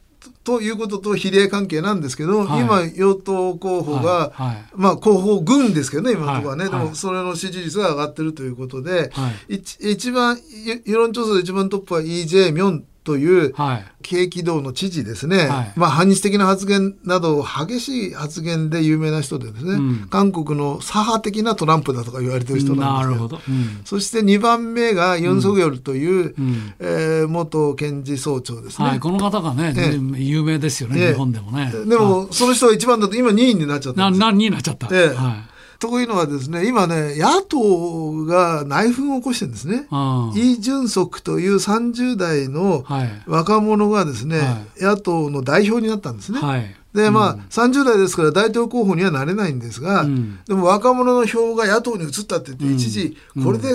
[0.44, 4.46] ということと比例関係なんですけど、はい、今、与党候補が、はい。
[4.46, 9.10] はい、まあ、候補軍ですけどね、今のところはね、でもそれの支持率が上がってるということで、
[9.48, 10.38] 一番、
[10.84, 13.54] 世論調査で一番トップはイ・ジェミョンという、
[14.02, 31.72] 景気道の知事ですね、はい、まあ反日的な発言など激しい発言で有名な人でですね、うん、韓国の左派的なトランプだとか言われてる人なんですけど、うん、そして2番目がユン・ソギョルという、うん、えー、元検事総長ですね、はい、この方がね、え有名ですよね、日本でもね。
[31.72, 35.51] でも、その人が一番だと今2位になっちゃったんですな2位になっちゃった、えー、はい
[35.82, 39.88] というのはですね、今ね、野党が内紛を起こしてるんですね。
[40.32, 42.84] イ・ジュンソクという30代の
[43.26, 44.44] 若者がですね、は
[44.78, 46.38] い、野党の代表になったんですね。
[46.38, 53.68] はいでまあ、うん、30代ですから大統領候補にはなれないんですが、うん、でも若者の票が野党に移ったって言って、一時これで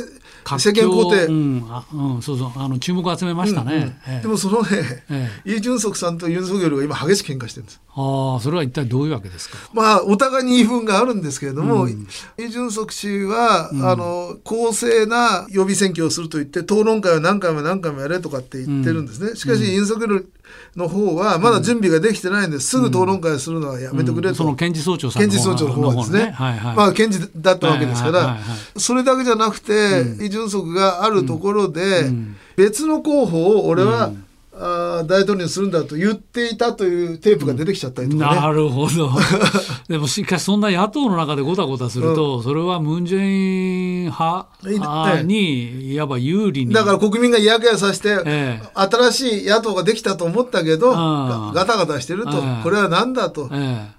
[0.59, 1.72] 世間肯定、うん。
[2.15, 2.51] うん、そうそう。
[2.55, 7.82] あの注目を集めましたね、うんうん、でもそのね、ええ、イ・ジュンソクさんとユン・ソギョルが今激しく喧嘩してるんです。
[7.99, 9.57] ああそれは一体どういうわけですか？
[9.74, 12.07] まあお互いに言い分があるんですけれども、うん、
[12.38, 20.32] イ・ジュンソク氏は、あの公正な予備選挙をすると言って討論会を何回も何回もやれとかって言ってるんですね、しかし、ユン・ソギョル
[20.75, 28.37] の方はまだ準備ができてないんです、すぐ討論会するのはやめてくれと、その検事総長さん検事総長の方はですね、まあ検事だったわけですから、
[28.77, 32.11] それだけじゃなくて、イ・ジュンソクがあるところで、
[32.55, 34.11] 別の候補を俺は、
[34.59, 39.11] あ大統領にするんだと言っていたというテープが出てきちゃったりとか、ね、なるほど。
[39.87, 53.49] でもしかしそんな野党の中でごたごたすると、うん、それはムン・ジェイン派にいわば有利にだから国民が嫌気させて、ええ、新しい野党ができたと思ったけどガタガタしてると、え、これは何だと、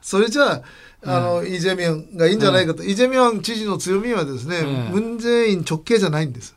[0.02, 0.62] それじゃあ
[1.04, 6.54] あの、イ・ジェミョンがいいんじゃないかと、イ・ジェミョン知事の強みはですね、ムン・ジェイン直系じゃないんです。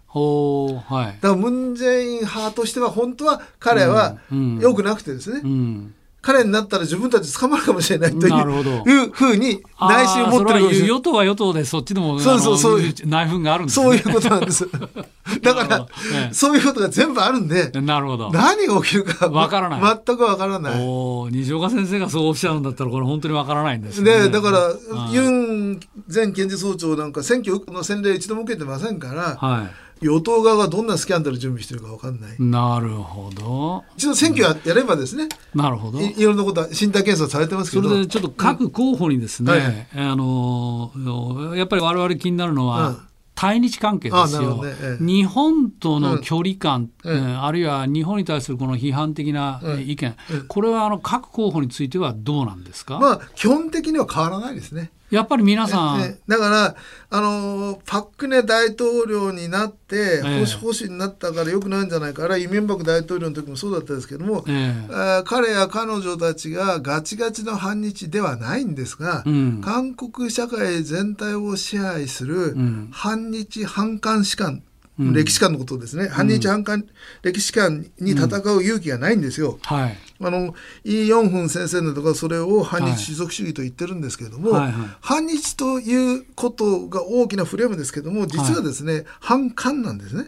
[0.88, 4.18] はい、だからムン・ジェイン派としては本当は彼は
[4.60, 12.80] 良くなくてですね、うんうん彼になったら自分たち捕まるかもしれないというふうに内心を持ってる与党は与党でそっちでもそうそうそう。
[12.80, 14.70] いう内紛があるんです、ね、そういうことなんです。
[15.42, 15.86] だから、ね、
[16.32, 18.32] そういうことが全部あるんでなるほど。
[18.32, 20.02] 何が起きるかわからない。
[20.06, 20.80] 全くわからない。
[20.80, 24.30] お西岡先生がそうおっしゃるんだったらこれ本当にわからないんですね。
[24.30, 24.74] だから
[25.12, 25.80] ユン
[26.14, 32.36] 前検事総長なんか選挙の洗礼一度も受けてませんから、はい与党側がどんなスキャンダル準備してるか分かんない。
[32.40, 33.84] なるほど。
[33.96, 35.30] 一度選挙や,、やればですね。
[35.54, 36.02] なるほど。
[36.02, 37.90] いろんなことは身体検査されてますけど。
[37.90, 42.90] それでちょっと各候補にですね、うんはい、あのやっぱり我々気になるのは。
[42.90, 42.98] うん
[43.34, 54.92] 対日関係ですよ、ねええ、日本との距離感、うん、あるいは日本に対するこの批判的な意見、うん、これはあの各候補についてはどうなんですか、まあ、基本的には変わらないですね。
[55.12, 56.18] やっぱり皆さん。
[56.26, 56.76] だから、
[57.10, 72.56] あの、パククネ大統領になって、保守方針になったからよくないんじゃないか、あれはイ・ミョンバク大統領の時もそうだったですけども、えー、彼や彼女たちがガチガチの反日ではないんですが、うん、韓国社会全体を支配する
[72.92, 74.64] 反日反韓士官、
[75.14, 76.86] 歴史観のことですね、反日反韓
[77.24, 79.60] 歴史観に戦う勇気がないんですよ。
[79.64, 84.72] はい、あのイ・ヨンフン先生などがそれを反日種族主義と言ってるんですけれども、はいはい。
[84.72, 90.28] はい、反日ということが大きなフレームですけども実はですね、はい、反韓なんですね。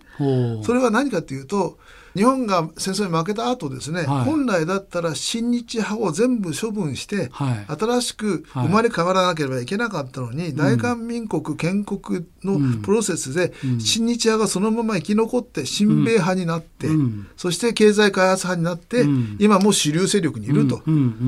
[0.64, 1.78] それは何かというと
[2.16, 20.82] 日本が戦争に負けた後ですね、はい、本来だったら親日派を全部処分して、はい、新しく生まれ変わらなければいけなかったのに、はい、大韓民国建国のプロセスで、親日派がそのまま生き残って親米派になって、うん、そして経済開発派になって、うん、今も主流勢力にいると、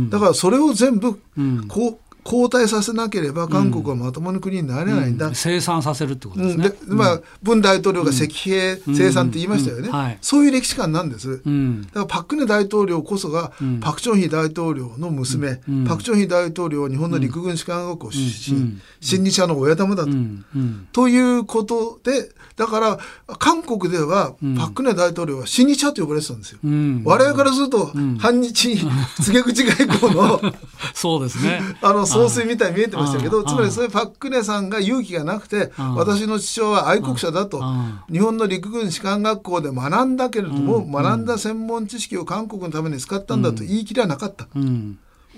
[0.10, 1.20] だからそれを全部
[1.68, 20.12] こう後退させなければ韓国はまともな国になれないんだ、うん、生産させるってことですね、でまあ、文大統領が石兵生産って言いましたよね、はい、そういう歴史観なんです、だからパク・クネ大統領こそが、パク・チョンヒ大統領の娘、パク・チョンヒ大統領は日本の陸軍士官学校出身、新日派の親玉だと、
[20.94, 23.00] ということでだから
[23.38, 26.60] 韓国ではパク・クネ大統領は親日派と呼ばれてたんですよ、
[27.04, 28.80] 我々からすると、反日
[29.22, 30.42] 告げ口外交の
[30.96, 31.62] そうですね。
[31.84, 37.62] あの総帥みたいに見えてましたけどつまりそれパク・クネさんが勇気がなくて私の父親は愛国者だと。
[38.12, 44.48] 日本の陸軍士官学校で学んだけれども学んだ専門知識を韓国のために使ったんだと言い切りはなかった。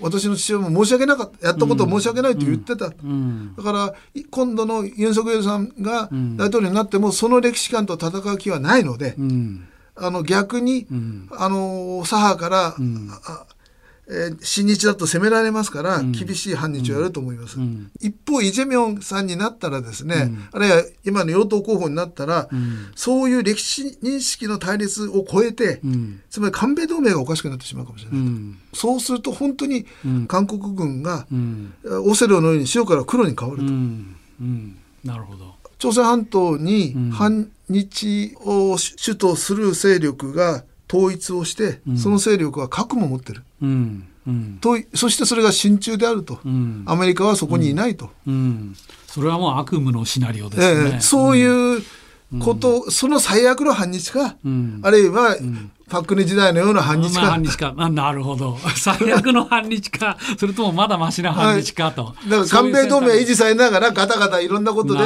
[0.00, 1.48] 私の父親も申し訳なかった。
[1.48, 3.94] やったことを申し訳ないと言ってた、うん、だから
[4.30, 12.76] 今度のユン・ソクヨルさんが大統領になってもその歴史観と戦う気はないので、うん、あの逆に、うん、あの左派から、
[14.10, 25.80] えー、新日だと責められますから、厳しい反日をやると思います、うん、一方イ・ジェミョンさんになったらですね、うん、あるいは今の与党候補になったら、うん、そういう歴史認識の対立を超えて、
[26.30, 28.20] つまり韓米同盟がおかしくなってしまうかもしれない、
[28.72, 29.86] そうすると本当に
[30.26, 31.26] 韓国軍が、
[32.04, 33.72] オセロのように白から黒に変わると。
[35.04, 35.54] なるほど。
[35.78, 44.04] 朝鮮半島に反日を主とする勢力が統一をして、うん、その勢力は核も持ってる、うん。
[44.26, 46.38] うん、とそしてそれが親中であると、
[46.84, 48.10] アメリカはそこにいないと、
[49.06, 51.82] それはもう悪夢のシナリオですね、えー、そういう
[52.38, 54.36] こと、その最悪の反日か、
[54.82, 55.34] あるいは、
[55.88, 57.22] パク・クネ時代のような反日か。
[57.22, 57.74] まあ、反日か。
[57.78, 58.58] あなるほど。
[58.76, 62.04] 最悪の反日か、それともまだましな反日かと。
[62.04, 65.00] はい、だから韓米同盟維持されながらガタガタいろんなことで。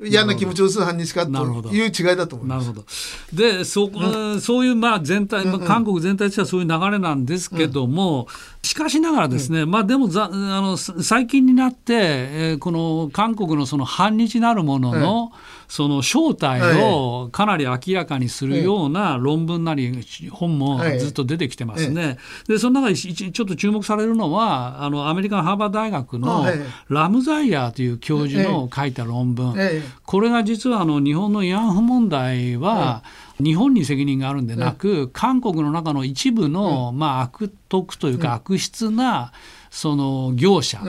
[0.00, 1.32] 嫌な気持ちをする反日かと
[1.72, 2.68] いう違いだと思います。
[2.68, 2.86] なるほど。
[3.32, 8.26] でそ,、うん、そういうまあ全体、まあ、韓国全体としてはそういう流れなんですけども、うん、
[8.62, 15.32] しかしながらですね、うん、まあ、でもざあの最近になって、えー、この韓国のその反日なるものの、
[15.68, 19.92] その正体をかなり明らかにするような論文なり
[20.30, 22.16] 本もずっと出てきてますね。
[22.48, 26.46] でその中でちょっと注目されるのはあのアメリカのハーバード大学の
[26.88, 29.54] ラムザイヤーという教授の書いた論文、
[30.04, 33.02] これが実はあの日本の慰安婦問題は、
[33.42, 39.32] 日本に責任があるんでなく、韓国の中の一部の、まあ、悪徳というか悪質な
[39.70, 40.80] その業者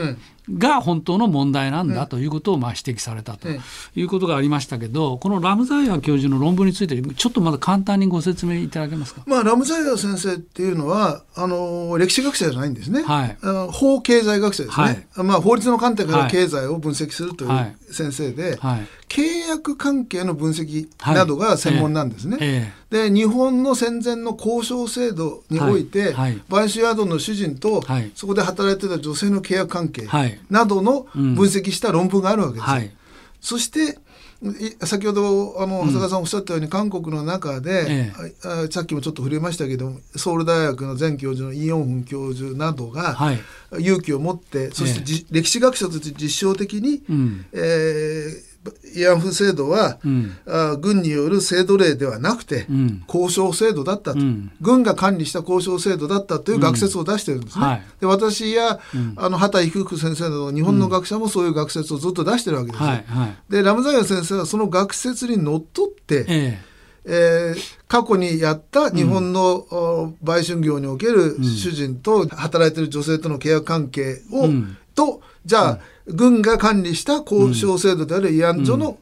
[0.57, 3.47] が本当の問題なんだということをまあ指摘されたと
[3.95, 22.37] いうことがありましたけど、このラムザイア教授の論文について、ちょっとまだ簡単にご説明いただけますか、まあ、ラムザイア先生っていうのはあの、歴史学者じゃないんですね、はい、あの法経済学者ですね、はい、まあ、法律の観点から経済を分析するという先生で、はい、契約関係の分析などが専門なんですね。
[22.39, 26.13] えー、で日本の戦前の交渉制度において、
[26.49, 27.83] 買収宿の主人と、
[28.15, 30.07] そこで働いてた女性の契約関係
[30.49, 32.95] などの分析した論文があるわけです。
[33.41, 33.97] そして
[34.85, 38.13] 先ほどあの長谷川さんおっしゃったように、韓国の中で、え
[38.45, 43.39] え、さっきもちょっと触れましたけどソウル大学の前教授のイ・ヨンフン教授などが、はい、
[43.79, 48.48] 勇気を持ってそして、え、歴史学者として実証的に、うん、えー
[48.95, 57.65] 慰安婦制度は、うん、あ軍による制度例ではなくて、うん、交渉制度だったと、うん、軍が管理した交渉制度だったという学説を出してるんですね。
[57.65, 58.79] はい、で私や、
[59.15, 62.87] あの畑育福先生など日本の学者もそういう学説をずっと出してるわけですよ。
[62.89, 66.69] はいはい、でラムザイア先生はその学説にのっとって、ええ。
[67.05, 78.97] えー、過去にやった日本の、うん、売春業における主人と働いてる女性との契約関係を、うん、とじゃあ、軍が管理した交渉制度である慰安所の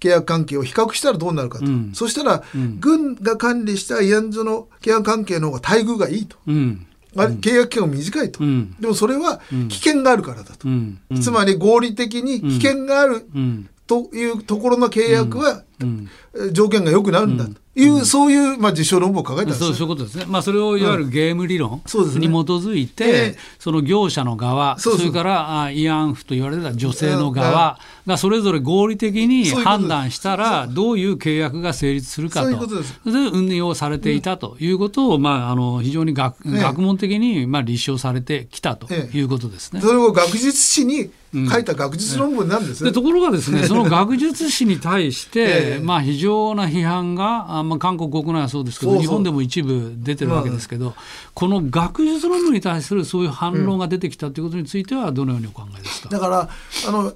[0.00, 6.36] 契約関係を比較したらどうなるかと、うん、そしたら、うん、軍が管理した慰安所の契約関係の方が待遇がいいと。
[6.46, 6.86] うん。
[7.14, 13.26] あれ契約期間が短いと、うん、でもそれは危険があるからだと、うん、つまり合理的に危険がある
[13.86, 15.62] というところの契約は、
[16.52, 17.62] 条件が良くなるんだと。
[17.74, 39.80] いう、そういう、まあ、実証論文を書かれたんですそうそういうことですね、まあ、それをいわゆるゲーム理論に基づいて、その業者の側、それから慰安婦と言われた女性の側がそれぞれ合理的に判断したら、どういう契約が成立するかと、そういうことで運用されていたということを、まあ、あの非常に学,、学問的に、まあ、立証されてきたということですね。
[39.80, 41.10] それを学術誌に
[41.50, 50.94] 書いた学術論文なんですね、でところがですね、 その学術誌に対して、まあ、非常な批判が、まあ、韓国国内はそうですけど日本でも一部出てるわけですけど、
[51.34, 56.48] この学術論文に対するそういう反論が出てきたということについてはどのようにお考えですか、だから
[56.88, 57.12] あの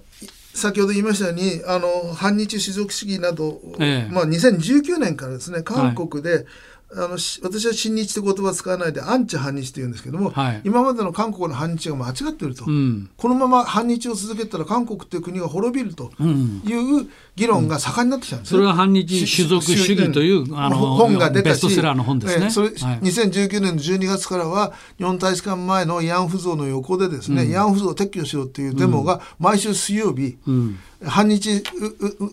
[0.54, 6.46] 先ほど言いましたようにあの反日種族主義など、ええ、まあ、2019年からですね韓国で、はい
[6.92, 31.62] あの私は親日って言葉使わないでアンチ反日って言うんですけども、はい、今までの韓国の反日が間違ってると、うん、このまま反日を続けたら韓国っていう国が滅びるという議論が盛んになってきたんです、ねうん、それが反日種族主義というあの本が出たしベストセラーの本ですね、それ、はい、2019年の12月からは日本大使館前の慰安婦像の横でですね、慰安婦像を撤去しようっていうデモが毎週水曜日、うん反日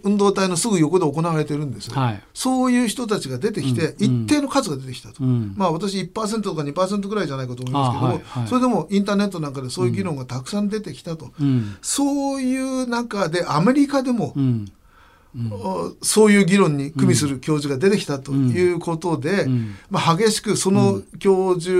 [0.03, 14.71] 運動体のすぐ横で行われてるんです、はい、そういう人たちが出てきて、一定の数が出てきたと、うん、まあ私1%とか2%ぐらいじゃないかと思いますけども、はいはい、それでもインターネットなんかでそういう議論がたくさん出てきたと、うん、そういう中でアメリカでも、うん。
[16.03, 19.47] そういう議論に組みする教授が出てきたということで、
[19.89, 21.73] まあ、激しくその教授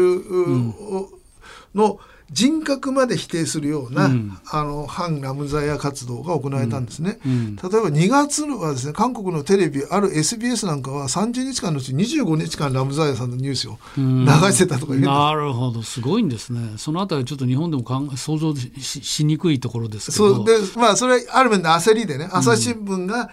[1.76, 2.00] の、
[2.32, 7.32] 人格まで否定するような、うん、あの反ラムザヤ活動が行われたんですね、うん。
[7.32, 14.04] うん、例えば2月はですね韓国のテレビある SBS なんかは30日間のうち25日間ラムザヤさんのニュースを流
[14.52, 15.84] してたとかなるほど。
[15.84, 16.78] すごいんですね。
[16.78, 20.36] そのあたりちょっと日本でもかん想像ししにくいところですけど。
[20.36, 20.46] そう。
[20.46, 23.30] でまあそれある面で焦りでね朝日新聞が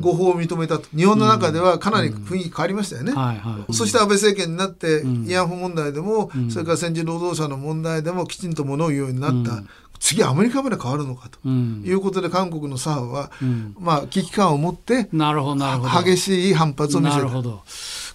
[0.00, 3.12] 誤報を認めたと、日本の中ではかなり雰囲気変わりましたよね、
[3.70, 9.68] そして安倍政権になって、慰安婦問題でも、それから戦時労働者の問題でもきちんと物を言うようになった、うん、
[9.98, 11.48] 次アメリカまで変わるのかと。
[11.48, 13.30] いうことで、韓国の左派は、
[13.78, 15.64] まあ、危機感を持ってなるほど
[16.04, 17.28] 激しい反発を見せた。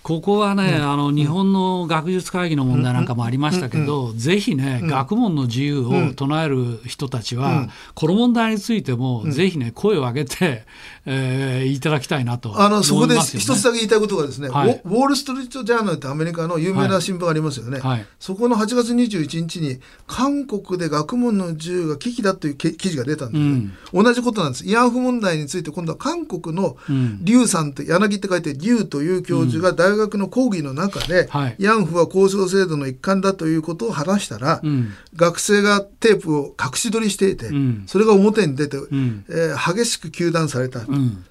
[0.04, 10.66] ここはね、うん、あの日本の学術会議の問題なんかもありましたけど、うん、ぜひね、学問の自由を唱える人たちは、この問題についても、ぜひね、声を上げて、
[11.10, 17.91] えー、いただきたいなと、ね、あのそこで一つだけ言いたいことがですね、はい、ウォール・ストリート・ジャーナルってアメリカの有名な新聞がありますよね、はい。
[17.91, 24.66] はい、そこの8月21日に韓国で学問の自由が危機だという記事が出たんです、ね、うん、同じことなんです。
[24.66, 26.76] 慰安婦問題について今度は韓国の
[27.24, 40.82] 劉さんって柳って書いて劉という教授が大学の講義の中で、慰安婦は交渉制度の一環だということを話したら、うん、学生がテープを隠し撮りしていて、うん、それが表に出て、うん、えー、激しく糾弾された。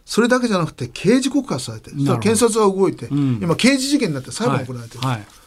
[0.04, 5.00] それだけじゃなくて刑事告発されて検察は動いて、うん、今刑事事件になって裁判が行われてる、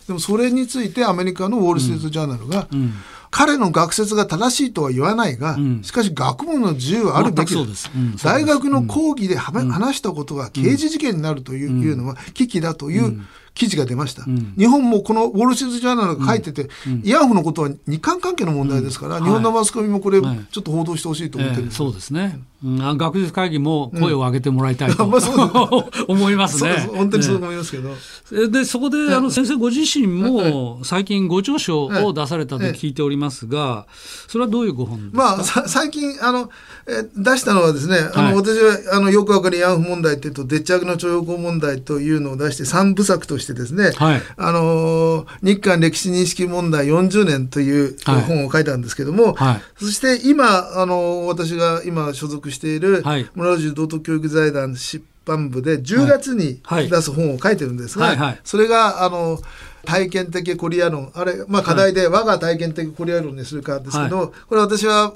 [0.08, 2.94] でもそれについてアメリカのウォール・ストリート・ジャーナルが、うん
[3.32, 13.22] 彼の学説が正しいとは言わないが、うん、しかし学問の自由はあるべきだ、うん、大学の講義で話したことが刑事事件になるという,、いうのは危機だという
[13.54, 16.70] 記事が出ました、うん、日本もこのウォール・ストリート・ジャーナルが書いてて、うん、
[17.02, 25.04] 慰安婦のことは日韓関係の問題ですから、うん、日本のマスコミもこれ、ちょっと報道してほしいと思ってる、えー、そうですね、学術会議も声を上げてもらいたいと、
[26.08, 26.90] 思いますね。
[26.94, 27.96] 本当にそう思いますけど、
[28.32, 33.86] えでそこであの先生ご自身も最近ご著書を出されたと聞いておりますが、
[34.28, 36.50] それはどういうご本まあ、最近あの
[36.88, 47.98] え出したのはですね、あの、私はあのよくわかる慰安婦問題っていうとでっち上げの徴用工問題というのを出して3部作としてですね、はい、あの日韓歴史認識問題40年という
[48.28, 53.04] 本を書いたんですけども、はい、そして今あの私が今所属している
[53.36, 59.40] 村内道徳教育財団出版部で10月に出す本を書いてるんですが、それがあの
[59.86, 65.14] 体験的コリア論あれ、まあ、課題で我が体験的コリア論にするかですけど、これ私は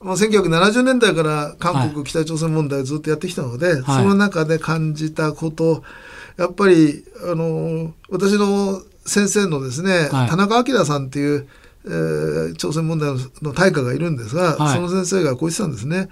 [0.00, 5.82] もう1970年代から韓国、北朝鮮問題をずっとやってきたので、その中で感じたこと
[6.36, 11.48] やっぱりあの私の先生のですね、はい、田中明さんっていう、
[11.84, 13.10] えー、朝鮮問題
[13.42, 16.08] の大家がいるんですが、はい、その先生がこう言ってたんですね。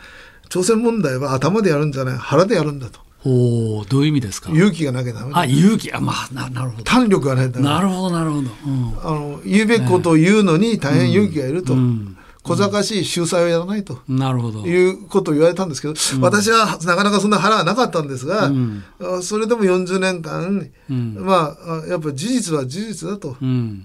[0.49, 3.01] 朝鮮問題は頭でやるんじゃない腹でやるんだと。
[3.25, 4.51] おどういう意味ですか？
[4.51, 5.93] 勇気がなきゃダメあ勇気。
[5.93, 6.85] あまあななるほど。
[6.85, 11.79] 胆力がないとなるほどなるほど、うん、あの言うべきことを言うのに大変勇気がいると、うん。
[11.79, 14.61] うん小賢しい秀才をやらないと、なるほど。
[14.66, 21.55] いうことを言われたんですけど、うん、私はなかなかそんな腹はなかったんですが、うん、それでも40年間、うん、ま
[21.85, 23.37] あやっぱり事実は事実だと、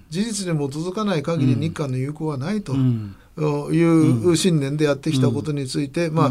[0.08, 2.72] 事実に基づかない限り日韓の友好はないと。
[2.72, 6.30] いう信念でやってきたことについて、まあ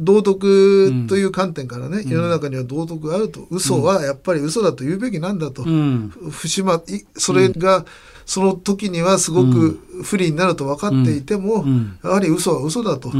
[0.00, 3.46] 道徳という観点からね、うん、世の中には道徳があると。
[3.50, 6.82] 嘘はやっぱり嘘だと言うべきなんだと、うん、節ま
[7.16, 7.84] それが
[8.24, 11.64] その時にはすごく不利になると分かっていても、
[12.02, 13.12] やはり嘘は嘘だと。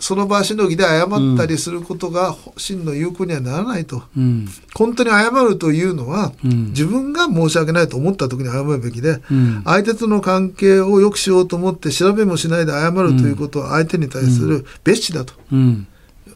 [0.00, 15.34] その場しのぎで謝ったりすることが真の有効にはならないと、うん、本当に謝るというのは、うん、自分が申し訳ないと思った時に謝るべきで、うん、相手との関係を良くしようと思って調べもしないで謝るということは相手に対する蔑視だと。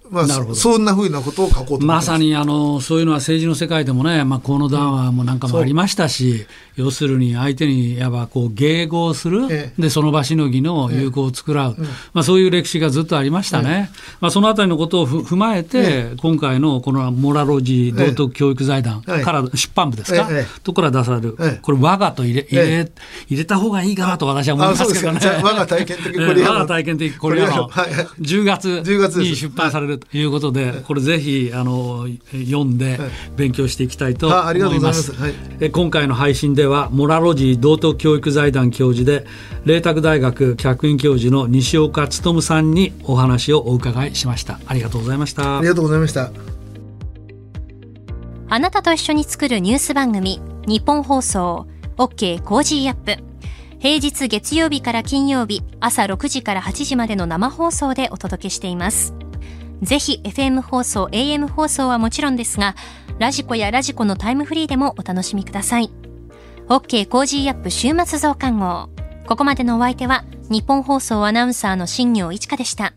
[0.09, 6.35] まあ、そんなふうなことを書こうとまさにあのそういうのは政治の世界でもね、まあ、河野談話もなんかもありましたし、う。
[6.43, 6.47] ん、
[6.77, 20.29] 要するに相手にやばこう迎合する、ええ、でその場しのぎの友好を作らう、え、まあ、そういう歴史がずっとありましたね、まあ、そのあたりのことをふ踏まえて、今回のこのモラロジー道徳教育財団から出版部ですか、
[20.63, 22.93] ところから出される、これ、我がと入れ入れ
[23.29, 25.21] 入れた方がいいかなと私は思いますけどね。
[25.43, 28.67] 我が体験的コリア我が体験的コリアの10月
[29.23, 30.27] に出版されるとい。
[30.27, 32.99] うことで、これぜひあの読んで
[33.37, 35.13] 勉強していきたいと思います。
[35.13, 35.29] は
[35.61, 39.27] い、今回の配信ではモラロジー道徳教育財団教授で
[39.65, 44.61] 麗澤大学客員教授の西岡力さんにお話をお伺いしました。
[44.67, 45.59] ありがとうございました。
[45.59, 46.31] ありがとうございました。
[48.49, 53.23] あなたと一緒に作るニュース番組日本放送 OK コージーアップ
[53.79, 59.15] 平日月曜日から金曜日朝6時から8時までの生放送でお届けしています。
[59.83, 62.75] ぜひ FM 放送、AM 放送はもちろんですが、
[63.19, 65.91] radiko や radiko のタイムフリーでもお楽しみください。
[66.69, 68.89] OK コージーアップ週末増刊号。
[69.29, 72.93] ここまでのお相手は日本放送アナウンサーの新業一華でした。